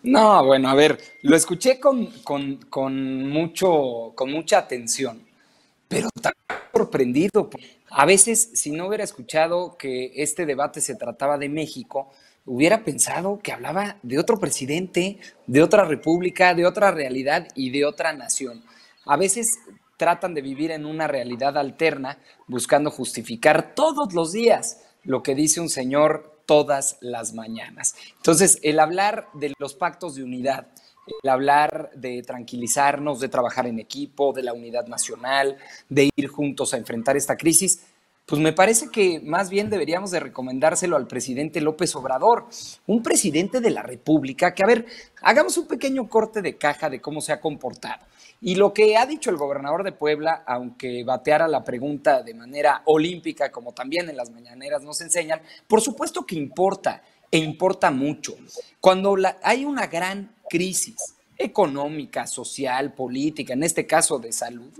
[0.04, 5.22] No, bueno, a ver, lo escuché con, con, con, mucho, con mucha atención,
[5.88, 6.34] pero tan
[6.74, 7.50] sorprendido.
[7.90, 12.12] A veces, si no hubiera escuchado que este debate se trataba de México,
[12.46, 17.86] hubiera pensado que hablaba de otro presidente, de otra república, de otra realidad y de
[17.86, 18.64] otra nación.
[19.06, 19.60] A veces
[19.98, 25.62] tratan de vivir en una realidad alterna, buscando justificar todos los días lo que dice
[25.62, 27.96] un señor todas las mañanas.
[28.18, 30.68] Entonces, el hablar de los pactos de unidad,
[31.24, 35.58] el hablar de tranquilizarnos, de trabajar en equipo, de la unidad nacional,
[35.90, 37.86] de ir juntos a enfrentar esta crisis,
[38.32, 42.46] pues me parece que más bien deberíamos de recomendárselo al presidente López Obrador,
[42.88, 44.86] un presidente de la República que, a ver,
[45.22, 48.06] hagamos un pequeño corte de caja de cómo se ha comportado.
[48.40, 52.84] Y lo que ha dicho el gobernador de Puebla, aunque bateara la pregunta de manera
[52.86, 58.38] olímpica, como también en las mañaneras nos enseñan, por supuesto que importa, e importa mucho.
[58.80, 64.72] Cuando hay una gran crisis económica, social, política, en este caso de salud,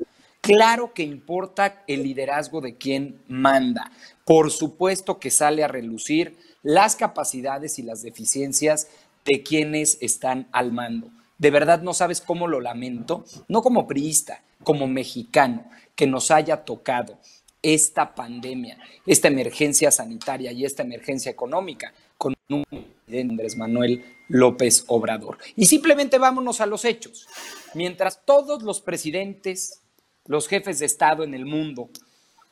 [0.42, 3.92] Claro que importa el liderazgo de quien manda.
[4.26, 8.88] Por supuesto que sale a relucir las capacidades y las deficiencias
[9.24, 11.10] de quienes están al mando.
[11.38, 16.66] De verdad no sabes cómo lo lamento, no como priista, como mexicano, que nos haya
[16.66, 17.20] tocado
[17.62, 24.86] esta pandemia, esta emergencia sanitaria y esta emergencia económica con un presidente Andrés Manuel López
[24.88, 25.38] Obrador.
[25.56, 27.28] Y simplemente vámonos a los hechos.
[27.74, 29.81] Mientras todos los presidentes
[30.26, 31.90] los jefes de Estado en el mundo,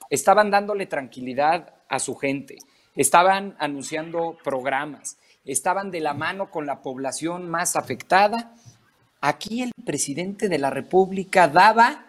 [0.10, 2.58] estaban dándole tranquilidad a su gente,
[2.96, 8.56] estaban anunciando programas, estaban de la mano con la población más afectada.
[9.22, 12.06] Aquí el presidente de la República daba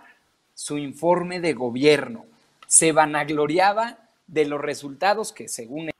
[0.55, 2.27] su informe de gobierno,
[2.66, 5.90] se vanagloriaba de los resultados que según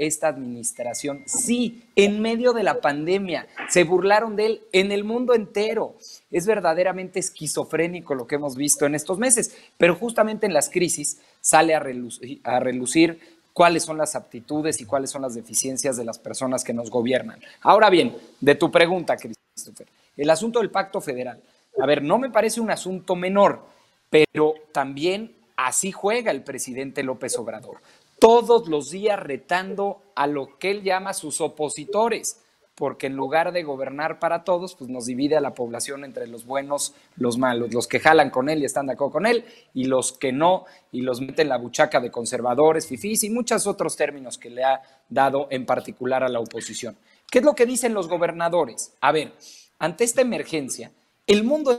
[0.00, 1.22] esta administración.
[1.26, 5.94] Sí, en medio de la pandemia, se burlaron de él en el mundo entero.
[6.30, 11.20] Es verdaderamente esquizofrénico lo que hemos visto en estos meses, pero justamente en las crisis
[11.42, 13.20] sale a relucir,
[13.52, 17.38] cuáles son las aptitudes y cuáles son las deficiencias de las personas que nos gobiernan.
[17.60, 19.86] Ahora bien, de tu pregunta, Christopher,
[20.16, 21.42] el asunto del pacto federal.
[21.78, 23.66] A ver, no me parece un asunto menor,
[24.08, 27.82] pero también así juega el presidente López Obrador
[28.20, 32.40] todos los días retando a lo que él llama sus opositores.
[32.76, 36.46] porque en lugar de gobernar para todos, pues nos divide a la población entre los
[36.46, 39.84] buenos, los malos, los que jalan con él y están de acuerdo con él, y
[39.84, 43.96] los que no, y los meten en la buchaca de conservadores, fifís y muchos otros
[43.96, 44.80] términos que le ha
[45.10, 46.96] dado en particular a la oposición.
[47.30, 48.94] ¿Qué es lo que dicen los gobernadores?
[49.02, 49.34] A ver,
[49.78, 50.90] ante esta emergencia,
[51.26, 51.78] el mundo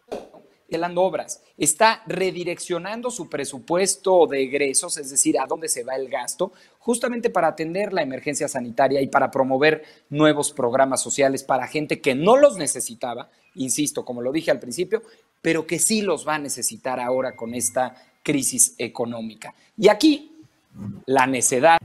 [0.77, 6.09] dando obras, está redireccionando su presupuesto de egresos, es decir, a dónde se va el
[6.09, 12.01] gasto, justamente para atender la emergencia sanitaria y para promover nuevos programas sociales para gente
[12.01, 15.03] que no los necesitaba, insisto, como lo dije al principio,
[15.41, 19.53] pero que sí los va a necesitar ahora con esta crisis económica.
[19.77, 20.43] Y aquí,
[21.05, 21.79] la necedad,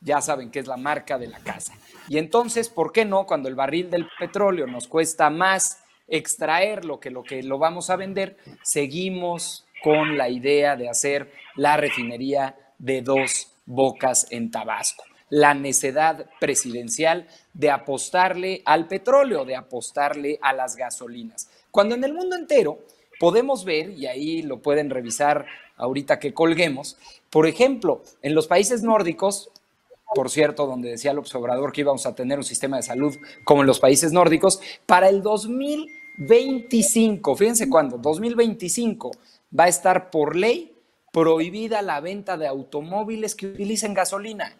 [0.00, 1.74] ya saben que es la marca de la casa.
[2.08, 3.26] Y entonces, ¿por qué no?
[3.26, 7.90] Cuando el barril del petróleo nos cuesta más extraer lo que lo que lo vamos
[7.90, 15.04] a vender, seguimos con la idea de hacer la refinería de dos bocas en Tabasco.
[15.28, 21.48] La necedad presidencial de apostarle al petróleo, de apostarle a las gasolinas.
[21.70, 22.80] Cuando en el mundo entero
[23.18, 26.98] podemos ver, y ahí lo pueden revisar ahorita que colguemos,
[27.30, 29.50] por ejemplo, en los países nórdicos,
[30.14, 33.62] por cierto, donde decía el observador que íbamos a tener un sistema de salud como
[33.62, 39.10] en los países nórdicos, para el 2000 25, fíjense cuándo, 2025
[39.58, 40.76] va a estar por ley
[41.10, 44.56] prohibida la venta de automóviles que utilicen gasolina.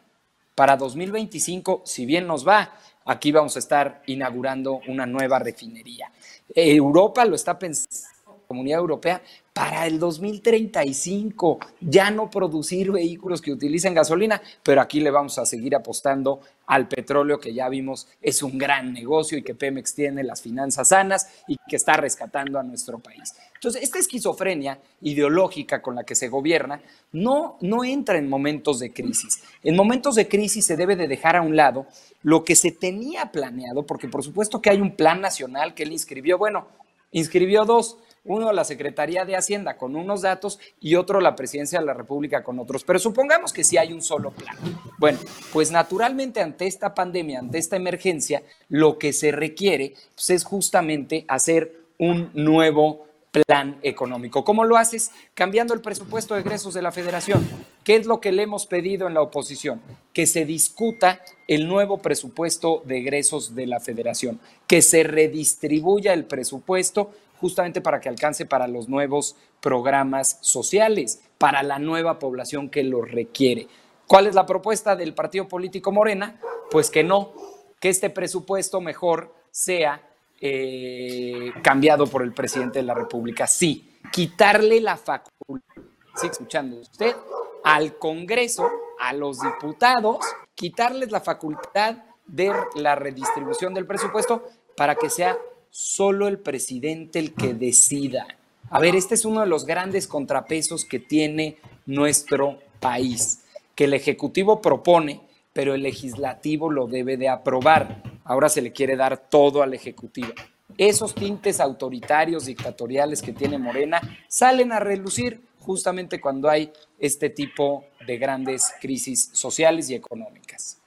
[0.54, 2.74] Para 2025, si bien nos va,
[3.06, 6.12] aquí vamos a estar inaugurando una nueva refinería.
[6.54, 8.21] Europa lo está pensando,
[8.52, 9.22] Comunidad Europea,
[9.54, 15.46] para el 2035 ya no producir vehículos que utilicen gasolina, pero aquí le vamos a
[15.46, 20.22] seguir apostando al petróleo que ya vimos es un gran negocio y que Pemex tiene
[20.22, 23.34] las finanzas sanas y que está rescatando a nuestro país.
[23.54, 28.92] Entonces, esta esquizofrenia ideológica con la que se gobierna no, no entra en momentos de
[28.92, 29.42] crisis.
[29.62, 31.86] En momentos de crisis se debe de dejar a un lado
[32.22, 35.92] lo que se tenía planeado, porque por supuesto que hay un plan nacional que él
[35.92, 36.66] inscribió, bueno,
[37.12, 41.86] inscribió dos, uno la Secretaría de Hacienda con unos datos y otro la Presidencia de
[41.86, 42.84] la República con otros.
[42.84, 44.56] Pero supongamos que sí hay un solo plan.
[44.98, 45.18] Bueno,
[45.52, 51.24] pues naturalmente ante esta pandemia, ante esta emergencia, lo que se requiere pues, es justamente
[51.28, 54.44] hacer un nuevo plan económico.
[54.44, 55.10] ¿Cómo lo haces?
[55.34, 57.48] Cambiando el presupuesto de egresos de la federación.
[57.82, 59.80] ¿Qué es lo que le hemos pedido en la oposición?
[60.12, 66.26] Que se discuta el nuevo presupuesto de egresos de la federación, que se redistribuya el
[66.26, 67.10] presupuesto
[67.42, 73.02] justamente para que alcance para los nuevos programas sociales, para la nueva población que lo
[73.02, 73.66] requiere.
[74.06, 76.38] ¿Cuál es la propuesta del partido político Morena?
[76.70, 77.32] Pues que no,
[77.80, 80.00] que este presupuesto mejor sea
[80.40, 83.48] eh, cambiado por el presidente de la República.
[83.48, 85.82] Sí, quitarle la facultad,
[86.14, 87.16] sigue escuchando usted,
[87.64, 90.24] al Congreso, a los diputados,
[90.54, 95.36] quitarles la facultad de la redistribución del presupuesto para que sea
[95.72, 98.28] solo el presidente el que decida.
[98.70, 101.56] A ver, este es uno de los grandes contrapesos que tiene
[101.86, 108.02] nuestro país, que el Ejecutivo propone, pero el legislativo lo debe de aprobar.
[108.24, 110.32] Ahora se le quiere dar todo al Ejecutivo.
[110.76, 117.86] Esos tintes autoritarios, dictatoriales que tiene Morena salen a relucir justamente cuando hay este tipo
[118.06, 120.80] de grandes crisis sociales y económicas.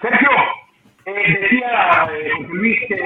[0.00, 0.28] Sergio,
[1.08, 2.96] eh, decía eh, Luis que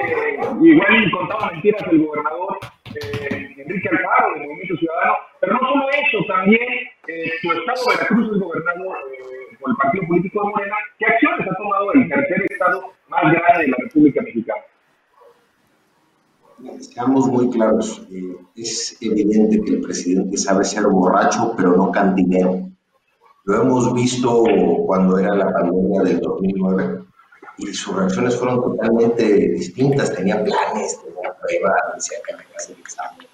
[0.61, 2.57] igual contaba mentiras el gobernador
[2.95, 6.61] eh, Enrique Alfaro del Movimiento Ciudadano, pero no solo eso, también
[7.07, 8.83] eh, su estado de Veracruz es gobernado
[9.59, 10.75] por el partido político de Morena.
[10.99, 14.61] ¿Qué acciones ha tomado el tercer estado más grande de la República Mexicana?
[16.79, 18.07] Seamos muy claros,
[18.55, 22.69] es evidente que el presidente sabe ser borracho, pero no cantinero.
[23.45, 24.43] Lo hemos visto
[24.85, 27.03] cuando era la pandemia del 2009
[27.57, 30.13] y sus reacciones fueron totalmente distintas.
[30.13, 33.27] Tenía planes, tenía pruebas, decía que había que hacer examen,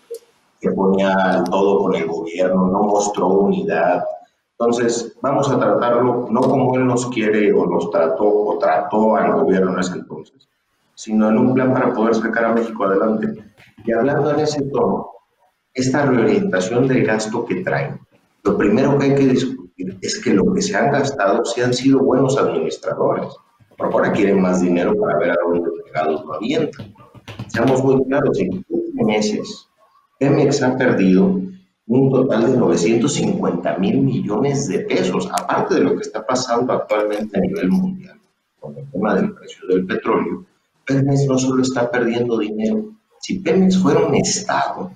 [0.59, 4.03] que ponía todo con el gobierno, no mostró unidad.
[4.57, 9.41] Entonces, vamos a tratarlo no como él nos quiere o nos trató o trató al
[9.41, 10.47] gobierno en ese entonces,
[10.95, 13.53] sino en un plan para poder sacar a México adelante.
[13.85, 15.11] Y hablando en ese tono,
[15.73, 18.01] esta reorientación del gasto que traen,
[18.43, 21.73] lo primero que hay que discutir es que lo que se han gastado se han
[21.73, 23.33] sido buenos administradores
[23.79, 26.93] pero ahora quieren más dinero para ver a dónde pegados lo avientan.
[27.47, 29.69] Seamos muy claros, en 15 meses,
[30.19, 31.41] Pemex ha perdido
[31.87, 37.37] un total de 950 mil millones de pesos, aparte de lo que está pasando actualmente
[37.37, 38.19] a nivel mundial
[38.59, 40.45] con el tema del precio del petróleo.
[40.85, 42.83] Pemex no solo está perdiendo dinero,
[43.21, 44.91] si Pemex fuera un Estado,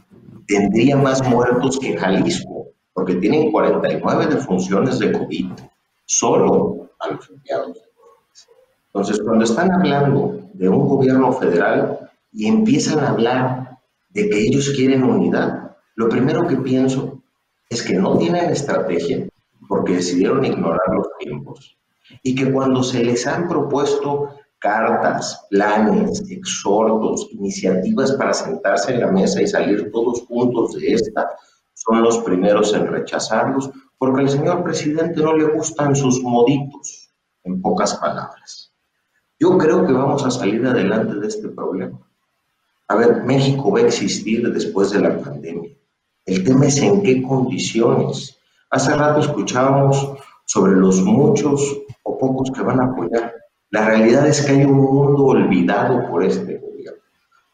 [0.45, 5.51] tendría más muertos que Jalisco, porque tienen 49 defunciones de COVID,
[6.05, 7.92] solo a los empleados
[8.93, 13.79] Entonces, cuando están hablando de un gobierno federal y empiezan a hablar
[14.09, 17.23] de que ellos quieren unidad, lo primero que pienso
[17.69, 19.27] es que no tienen estrategia
[19.67, 21.75] porque decidieron ignorar los tiempos
[22.21, 24.29] y que cuando se les han propuesto
[24.59, 31.31] cartas, planes, exhortos, iniciativas para sentarse en la mesa y salir todos juntos de esta,
[31.73, 37.09] son los primeros en rechazarlos porque al señor presidente no le gustan sus moditos,
[37.43, 38.72] en pocas palabras.
[39.43, 41.99] Yo creo que vamos a salir adelante de este problema.
[42.87, 45.69] A ver, México va a existir después de la pandemia.
[46.25, 48.39] El tema es en qué condiciones.
[48.69, 50.13] Hace rato escuchábamos
[50.45, 51.59] sobre los muchos
[52.03, 53.33] o pocos que van a apoyar.
[53.69, 57.01] La realidad es que hay un mundo olvidado por este gobierno.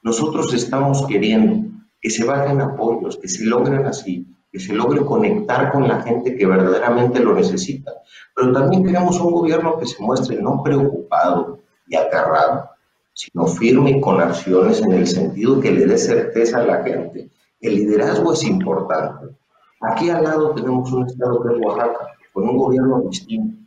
[0.03, 1.69] Nosotros estamos queriendo
[1.99, 6.35] que se bajen apoyos, que se logren así, que se logre conectar con la gente
[6.35, 7.93] que verdaderamente lo necesita.
[8.35, 11.57] Pero también queremos un gobierno que se muestre no preocupado
[11.89, 12.69] y aterrado,
[13.13, 17.29] sino firme con acciones en el sentido que le dé certeza a la gente.
[17.59, 19.35] El liderazgo es importante.
[19.81, 23.57] Aquí al lado tenemos un estado que es Oaxaca, con un gobierno distinto,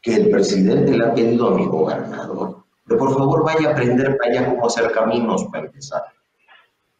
[0.00, 4.16] que el presidente le ha pedido a mi gobernador que por favor vaya a aprender
[4.16, 6.04] para allá cómo hacer caminos para empezar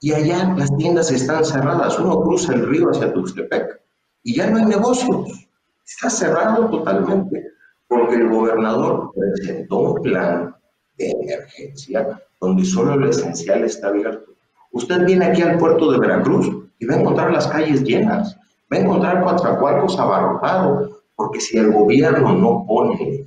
[0.01, 1.99] y allá las tiendas están cerradas.
[1.99, 3.81] Uno cruza el río hacia Tuxtepec
[4.23, 5.49] y ya no hay negocios.
[5.85, 7.53] Está cerrado totalmente
[7.89, 10.56] porque el gobernador presentó un plan
[10.97, 14.33] de emergencia donde solo lo esencial está abierto.
[14.73, 18.37] Usted viene aquí al puerto de Veracruz y va a encontrar las calles llenas,
[18.73, 23.27] va a encontrar Coatzacoalcos abarrotado, porque si el gobierno no pone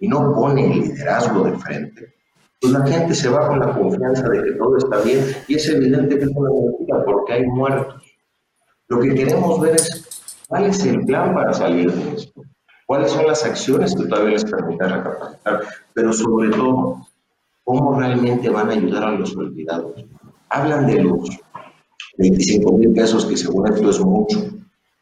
[0.00, 2.14] y no pone el liderazgo de frente,
[2.60, 5.68] pues la gente se va con la confianza de que todo está bien y es
[5.68, 8.02] evidente que es una mentira porque hay muertos.
[8.88, 12.42] Lo que queremos ver es cuál es el plan para salir de esto,
[12.92, 15.62] cuáles son las acciones que todavía les permitan recapacitar,
[15.94, 16.98] pero sobre todo,
[17.64, 20.04] cómo realmente van a ayudar a los olvidados.
[20.50, 21.30] Hablan de los
[22.18, 24.40] 25 mil pesos, que según esto es mucho.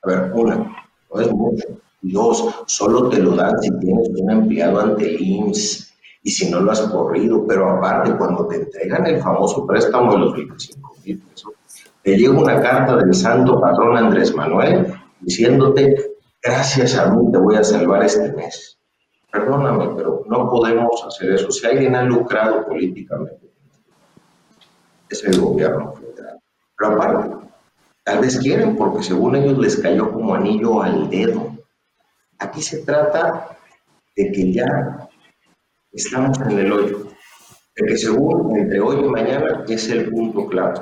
[0.04, 1.66] A ver, una, no es mucho.
[2.00, 6.60] Dos, solo te lo dan si tienes un empleado ante el IMSS y si no
[6.60, 11.18] lo has corrido, pero aparte cuando te entregan el famoso préstamo de los 25 mil
[11.18, 11.54] pesos,
[12.04, 16.09] te llega una carta del santo patrón Andrés Manuel diciéndote,
[16.42, 18.78] gracias a mí te voy a salvar este mes.
[19.30, 21.50] Perdóname, pero no podemos hacer eso.
[21.50, 23.50] Si alguien ha lucrado políticamente,
[25.08, 26.38] es el gobierno federal.
[26.76, 27.36] Pero aparte,
[28.04, 31.56] tal vez quieren porque según ellos les cayó como anillo al dedo.
[32.38, 33.56] Aquí se trata
[34.16, 35.08] de que ya
[35.92, 37.06] estamos en el hoyo,
[37.76, 40.80] de que según entre hoy y mañana es el punto clave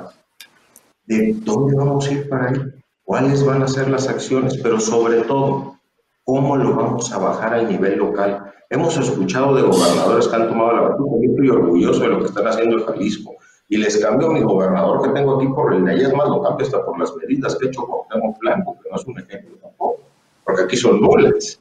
[1.09, 2.61] de dónde vamos a ir para ahí,
[3.09, 5.79] cuáles van a ser las acciones, pero sobre todo,
[6.25, 8.53] cómo lo vamos a bajar al nivel local.
[8.69, 12.25] Hemos escuchado de gobernadores que han tomado la batuta, yo estoy orgulloso de lo que
[12.25, 13.33] están haciendo en Jalisco,
[13.67, 16.43] y les cambio mi gobernador que tengo aquí por el de allá, es más, lo
[16.43, 19.19] cambio hasta por las medidas que he hecho con Temo Blanco, que no es un
[19.19, 20.01] ejemplo tampoco,
[20.43, 21.59] porque aquí son nulas.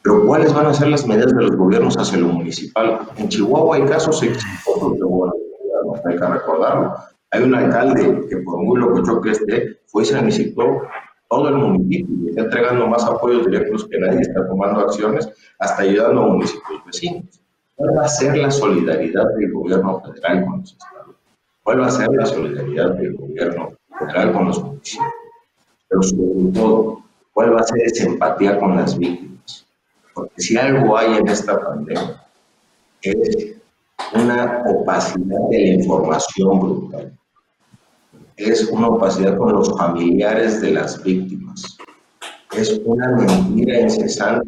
[0.00, 3.00] Pero ¿cuáles van a ser las medidas de los gobiernos hacia lo municipal?
[3.18, 5.30] En Chihuahua hay casos exitosos de no
[6.06, 6.94] hay que recordarlo.
[7.36, 10.82] Hay un alcalde que por muy loco que esté, fue y se visitó
[11.28, 15.28] todo el municipio y está entregando más apoyos directos que nadie, está tomando acciones,
[15.58, 17.42] hasta ayudando a municipios vecinos.
[17.74, 21.16] ¿Cuál va a ser la solidaridad del gobierno federal con los estados?
[21.62, 25.14] ¿Cuál va a ser la solidaridad del gobierno federal con los municipios?
[25.88, 27.02] Pero sobre todo,
[27.34, 29.66] ¿cuál va a ser esa empatía con las víctimas?
[30.14, 32.24] Porque si algo hay en esta pandemia
[33.02, 33.56] es
[34.14, 37.12] una opacidad de la información brutal.
[38.36, 41.78] Es una opacidad con los familiares de las víctimas.
[42.54, 44.46] Es una mentira incesante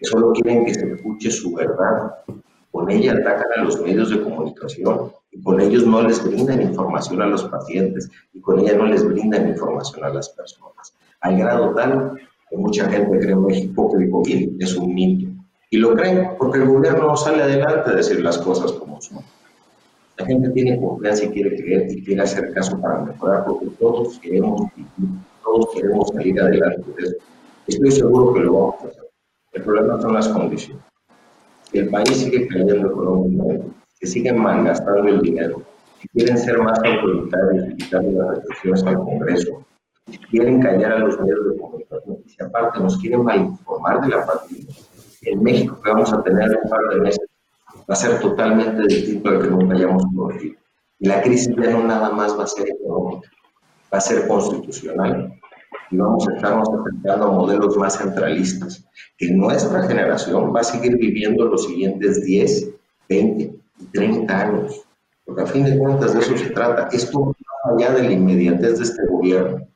[0.00, 2.12] que solo quieren que se escuche su verdad.
[2.72, 7.22] Con ella atacan a los medios de comunicación y con ellos no les brindan información
[7.22, 10.94] a los pacientes y con ella no les brindan información a las personas.
[11.20, 12.18] Al grado tal
[12.50, 15.30] mucha gente cree en México que el COVID es un mito.
[15.70, 19.18] Y lo creen porque el gobierno no sale adelante a decir las cosas como son.
[20.20, 24.18] La gente tiene confianza y quiere creer y quiere hacer caso para mejorar porque todos
[24.18, 24.70] queremos,
[25.42, 27.16] todos queremos salir adelante de eso.
[27.66, 29.10] Estoy seguro que lo vamos a hacer.
[29.52, 30.84] El problema son las condiciones.
[31.72, 33.66] El país sigue cayendo económicamente,
[33.98, 35.62] que siguen malgastando el dinero,
[36.00, 39.64] si quieren ser más autoritarios y quitarle las restricciones al Congreso,
[40.30, 44.26] quieren callar a los medios de comunicación y si aparte nos quieren malinformar de la
[44.26, 44.74] pandemia,
[45.22, 47.29] el México que vamos a tener en un par de meses
[47.78, 50.56] va a ser totalmente distinto al que nunca hayamos conocido.
[50.98, 53.30] Y la crisis ya no nada más va a ser económica,
[53.92, 55.34] va a ser constitucional.
[55.92, 58.84] y vamos a estarnos acercando a modelos más centralistas,
[59.18, 62.70] que nuestra generación va a seguir viviendo los siguientes 10,
[63.08, 63.42] 20
[63.80, 64.82] y 30 años.
[65.24, 66.88] Porque a fin de cuentas de eso se trata.
[66.92, 69.66] Esto va allá de la inmediatez de este gobierno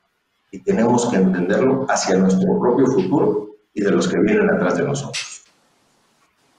[0.51, 4.85] y tenemos que entenderlo hacia nuestro propio futuro y de los que vienen atrás de
[4.85, 5.43] nosotros.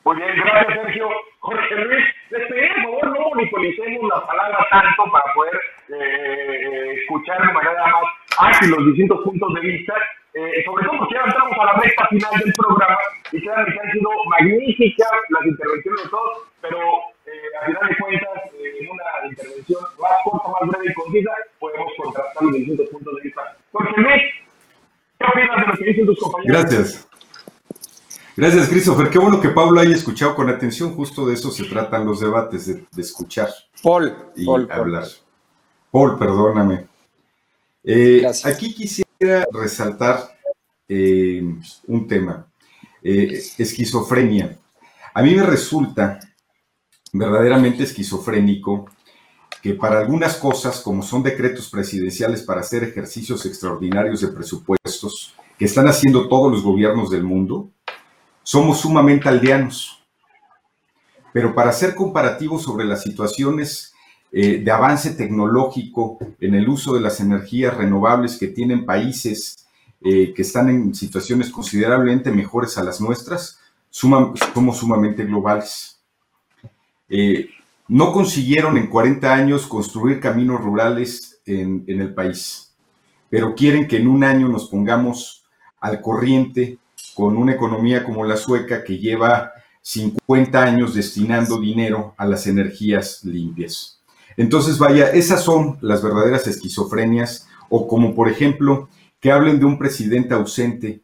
[0.05, 1.09] Muy bien, gracias Sergio.
[1.47, 5.55] Jorge Luis, les pedí por favor no monopolicemos la palabra tanto para poder
[5.95, 8.03] eh, escuchar de manera más
[8.39, 9.95] ágil los distintos puntos de vista,
[10.35, 12.99] eh, sobre todo porque ya entramos a la recta final del programa
[13.31, 16.79] y que han sido magníficas las intervenciones de todos, pero
[17.27, 21.31] eh, a final de cuentas, eh, en una intervención más corta, más breve y concisa,
[21.61, 23.57] podemos contrastar los distintos puntos de vista.
[23.71, 24.23] Jorge Luis,
[25.21, 26.61] ¿qué opinas de lo que dicen tus compañeros?
[26.61, 27.16] Gracias.
[28.37, 29.09] Gracias, Christopher.
[29.09, 30.95] Qué bueno que Pablo haya escuchado con atención.
[30.95, 33.49] Justo de eso se tratan los debates, de, escuchar.
[33.83, 34.15] Paul.
[34.37, 35.07] Y hablar.
[35.91, 36.87] Paul, perdóname.
[37.83, 40.37] Eh, aquí quisiera resaltar
[40.87, 41.43] eh,
[41.87, 42.47] un tema.
[43.03, 44.59] Eh, esquizofrenia.
[45.15, 46.21] A mí me resulta
[47.15, 48.85] verdaderamente esquizofrénico
[49.63, 55.65] que para algunas cosas, como son decretos presidenciales para hacer ejercicios extraordinarios de presupuestos, que
[55.65, 57.71] están haciendo todos los gobiernos del mundo,
[58.47, 60.01] somos sumamente aldeanos.
[61.33, 63.93] Pero para hacer comparativos sobre las situaciones
[64.31, 69.67] eh, de avance tecnológico en el uso de las energías renovables que tienen países
[70.01, 73.59] eh, que están en situaciones considerablemente mejores a las nuestras,
[73.91, 74.39] somos
[74.79, 76.01] sumamente globales.
[77.09, 77.49] Eh,
[77.89, 82.73] no consiguieron en 40 años construir caminos rurales en, en el país,
[83.29, 85.45] pero quieren que en un año nos pongamos
[85.81, 86.79] al corriente
[87.17, 93.25] con una economía como la sueca que lleva 50 años destinando dinero a las energías
[93.25, 94.03] limpias.
[94.37, 99.79] Entonces, vaya, esas son las verdaderas esquizofrenias, o como por ejemplo, que hablen de un
[99.79, 101.01] presidente ausente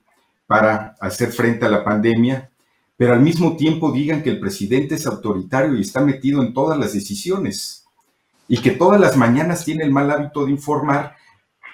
[0.46, 2.50] para hacer frente a la pandemia,
[2.98, 6.78] pero al mismo tiempo digan que el presidente es autoritario y está metido en todas
[6.78, 7.86] las decisiones,
[8.48, 11.16] y que todas las mañanas tiene el mal hábito de informar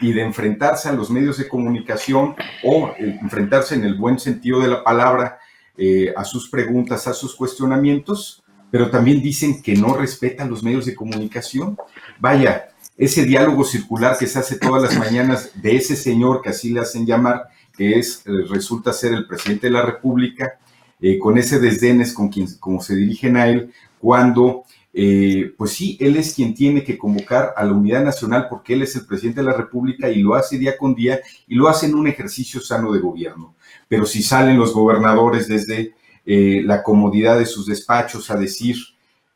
[0.01, 4.61] y de enfrentarse a los medios de comunicación o eh, enfrentarse en el buen sentido
[4.61, 5.39] de la palabra
[5.77, 10.87] eh, a sus preguntas, a sus cuestionamientos, pero también dicen que no respetan los medios
[10.87, 11.77] de comunicación.
[12.19, 16.73] Vaya, ese diálogo circular que se hace todas las mañanas de ese señor que así
[16.73, 20.59] le hacen llamar, que es, eh, resulta ser el presidente de la República,
[21.21, 24.65] con ese desdenes con quien como se dirigen a él, cuando
[25.01, 28.83] eh, pues sí, él es quien tiene que convocar a la unidad nacional porque él
[28.83, 31.87] es el presidente de la República y lo hace día con día y lo hace
[31.87, 33.55] en un ejercicio sano de gobierno.
[33.87, 35.95] Pero si salen los gobernadores desde
[36.27, 38.75] eh, la comodidad de sus despachos a decir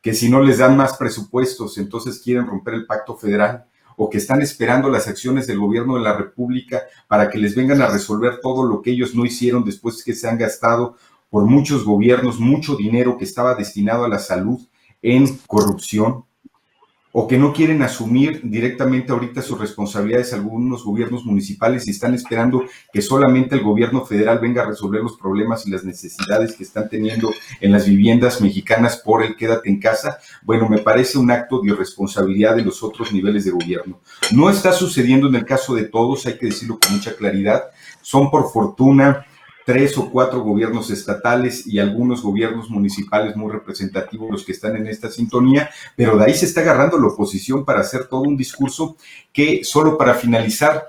[0.01, 3.63] que si no les dan más presupuestos, entonces quieren romper el pacto federal
[3.95, 7.81] o que están esperando las acciones del gobierno de la República para que les vengan
[7.81, 10.97] a resolver todo lo que ellos no hicieron después que se han gastado
[11.29, 14.59] por muchos gobiernos, mucho dinero que estaba destinado a la salud
[15.03, 16.25] en corrupción
[17.15, 22.63] o que no quieren asumir directamente ahorita sus responsabilidades algunos gobiernos municipales y están esperando
[22.91, 26.89] que solamente el gobierno federal venga a resolver los problemas y las necesidades que están
[26.89, 27.31] teniendo
[27.61, 31.69] en las viviendas mexicanas por el quédate en casa, bueno, me parece un acto de
[31.69, 33.99] irresponsabilidad de los otros niveles de gobierno.
[34.31, 37.65] No está sucediendo en el caso de todos, hay que decirlo con mucha claridad,
[38.01, 39.27] son por fortuna
[39.65, 44.87] tres o cuatro gobiernos estatales y algunos gobiernos municipales muy representativos los que están en
[44.87, 48.97] esta sintonía, pero de ahí se está agarrando la oposición para hacer todo un discurso
[49.31, 50.87] que, solo para finalizar,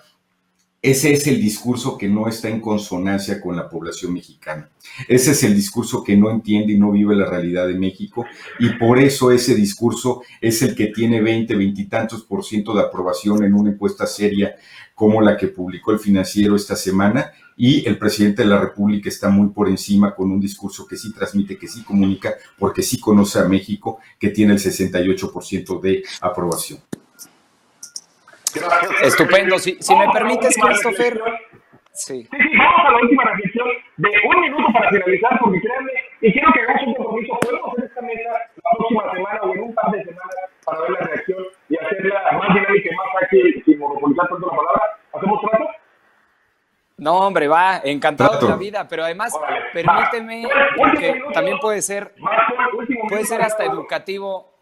[0.85, 4.69] ese es el discurso que no está en consonancia con la población mexicana.
[5.09, 8.27] Ese es el discurso que no entiende y no vive la realidad de México
[8.59, 12.75] y por eso ese discurso es el que tiene 20, 20 y tantos por ciento
[12.75, 14.57] de aprobación en una encuesta seria
[14.95, 19.29] como la que publicó el financiero esta semana y el presidente de la República está
[19.29, 23.39] muy por encima con un discurso que sí transmite, que sí comunica, porque sí conoce
[23.39, 26.81] a México, que tiene el 68% de aprobación.
[29.03, 29.59] Estupendo.
[29.59, 31.21] Si, si me permites, Christopher.
[31.93, 32.23] Sí.
[32.23, 33.69] sí, sí, vamos a la última reflexión
[33.99, 35.93] de un minuto para finalizar, porque créanme,
[36.23, 39.61] y quiero que hagamos un compromiso, podemos hacer esta mesa la próxima semana o en
[39.61, 40.35] un par de semanas
[40.65, 44.57] para ver la reacción y hacerla más dinámica y más ágil sin monopolizar tanto la
[44.57, 44.83] palabra.
[45.13, 45.65] ¿Hacemos trato?
[46.97, 49.33] No, hombre, va, encantado de la vida, pero además,
[49.73, 50.47] permíteme,
[50.77, 52.15] porque también puede ser,
[53.09, 54.55] puede ser hasta educativo,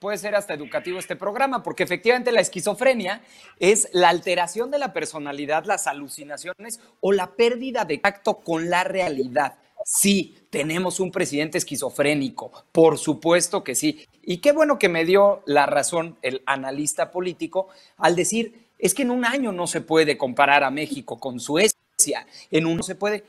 [0.00, 3.20] puede ser hasta educativo este programa, porque efectivamente la esquizofrenia
[3.60, 8.82] es la alteración de la personalidad, las alucinaciones o la pérdida de tacto con la
[8.82, 9.54] realidad.
[9.88, 14.04] Sí, tenemos un presidente esquizofrénico, por supuesto que sí.
[14.20, 19.02] Y qué bueno que me dio la razón el analista político al decir Es que
[19.02, 22.96] en un año no se puede comparar a México con Suecia, en un no se
[22.96, 23.22] puede.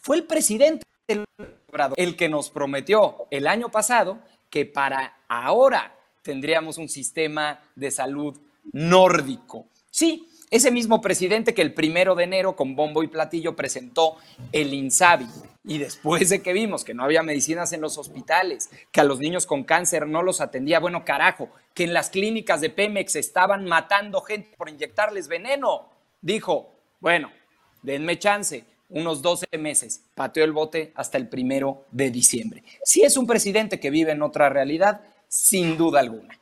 [0.00, 4.18] Fue el presidente el que nos prometió el año pasado
[4.50, 8.38] que para ahora tendríamos un sistema de salud
[8.70, 9.64] nórdico.
[9.90, 14.16] Sí, ese mismo presidente que el primero de enero con bombo y platillo presentó
[14.52, 15.26] el INSABI.
[15.64, 19.18] Y después de que vimos que no había medicinas en los hospitales, que a los
[19.18, 23.64] niños con cáncer no los atendía, bueno, carajo, que en las clínicas de Pemex estaban
[23.64, 25.88] matando gente por inyectarles veneno,
[26.20, 27.32] dijo, bueno,
[27.80, 32.62] denme chance, unos 12 meses, pateó el bote hasta el primero de diciembre.
[32.84, 36.38] Si es un presidente que vive en otra realidad, sin duda alguna.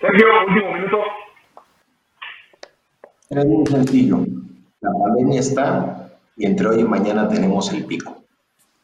[0.00, 0.96] Sergio, último minuto.
[3.30, 4.26] Es muy sencillo.
[4.80, 8.24] La pandemia está y entre hoy y mañana tenemos el pico.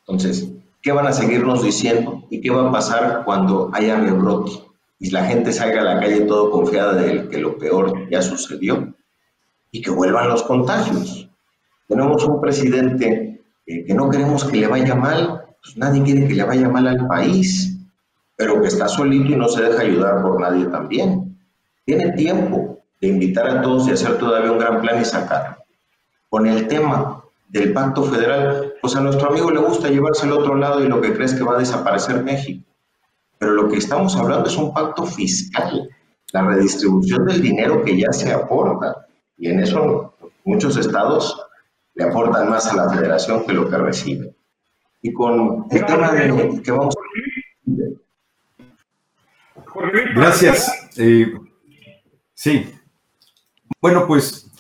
[0.01, 0.49] Entonces,
[0.83, 4.53] ¿qué van a seguirnos diciendo y qué va a pasar cuando haya rebrote
[5.01, 8.95] y la gente salga a la calle todo confiada de que lo peor ya sucedió
[9.73, 11.29] y que vuelvan los contagios?
[11.89, 16.35] Tenemos un presidente eh, que no queremos que le vaya mal, pues nadie quiere que
[16.35, 17.77] le vaya mal al país,
[18.37, 21.37] pero que está solito y no se deja ayudar por nadie también.
[21.85, 25.65] Tiene tiempo, de invitar a todos y hacer todavía un gran plan y sacar.
[26.29, 30.57] Con el tema del pacto federal, pues a nuestro amigo le gusta llevarse al otro
[30.57, 32.65] lado y lo que crees que va a desaparecer México.
[33.39, 35.89] Pero lo que estamos hablando es un pacto fiscal,
[36.33, 39.07] la redistribución del dinero que ya se aporta.
[39.37, 41.41] Y en eso muchos estados
[41.95, 44.35] le aportan más a la federación que lo que recibe.
[45.03, 46.95] Y con el tema de que vamos
[50.15, 50.89] Gracias.
[50.97, 51.35] Eh,
[52.33, 52.76] sí,
[53.81, 54.51] bueno, pues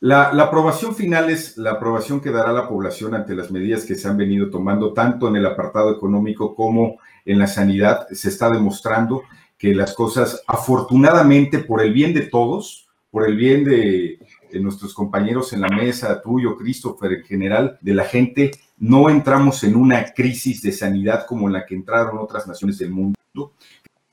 [0.00, 4.06] la, aprobación final es la aprobación que dará la población ante las medidas que se
[4.06, 8.06] han venido tomando tanto en el apartado económico como en la sanidad.
[8.10, 9.22] Se está demostrando
[9.56, 14.18] que las cosas, afortunadamente, por el bien de todos, por el bien de,
[14.60, 19.74] nuestros compañeros en la mesa, tuyo, Christopher, en general, de la gente, no entramos en
[19.74, 23.16] una crisis de sanidad como en la que entraron otras naciones del mundo,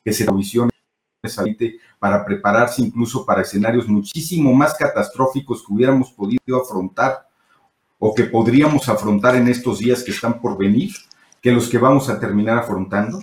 [0.04, 0.72] que se provisiona
[2.02, 7.28] para prepararse incluso para escenarios muchísimo más catastróficos que hubiéramos podido afrontar
[8.00, 10.92] o que podríamos afrontar en estos días que están por venir,
[11.40, 13.22] que los que vamos a terminar afrontando.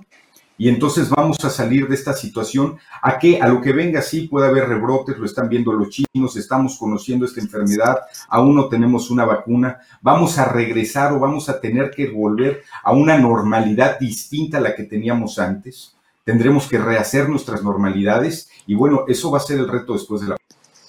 [0.57, 2.79] Y entonces vamos a salir de esta situación.
[3.03, 6.37] A que a lo que venga sí puede haber rebrotes, lo están viendo los chinos,
[6.37, 7.97] estamos conociendo esta enfermedad,
[8.29, 12.93] aún no tenemos una vacuna, vamos a regresar o vamos a tener que volver a
[12.93, 15.98] una normalidad distinta a la que teníamos antes
[16.29, 20.29] tendremos que rehacer nuestras normalidades y bueno, eso va a ser el reto después de
[20.29, 20.37] la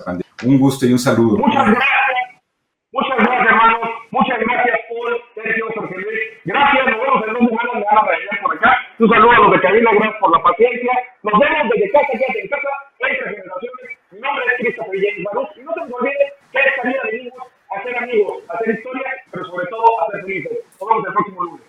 [0.03, 0.27] pandemia.
[0.43, 1.37] Un gusto y un saludo.
[1.37, 2.43] Muchas gracias,
[2.91, 3.79] muchas gracias hermanos,
[4.11, 6.19] muchas gracias Paul, Sergio, Jorge Luis.
[6.43, 8.71] Gracias, nos vemos en dos semanas, me van a regañar por acá.
[8.99, 10.93] Un saludo a los de cabina, gracias por la paciencia.
[11.23, 13.87] Nos vemos desde casa, quédate en casa, entre generaciones.
[14.11, 15.23] Mi nombre es Cristo James
[15.55, 19.07] y no se nos olvide que esta vida venimos a ser amigos, a hacer historia,
[19.31, 20.57] pero sobre todo a ser felices.
[20.83, 21.68] Nos vemos el próximo lunes.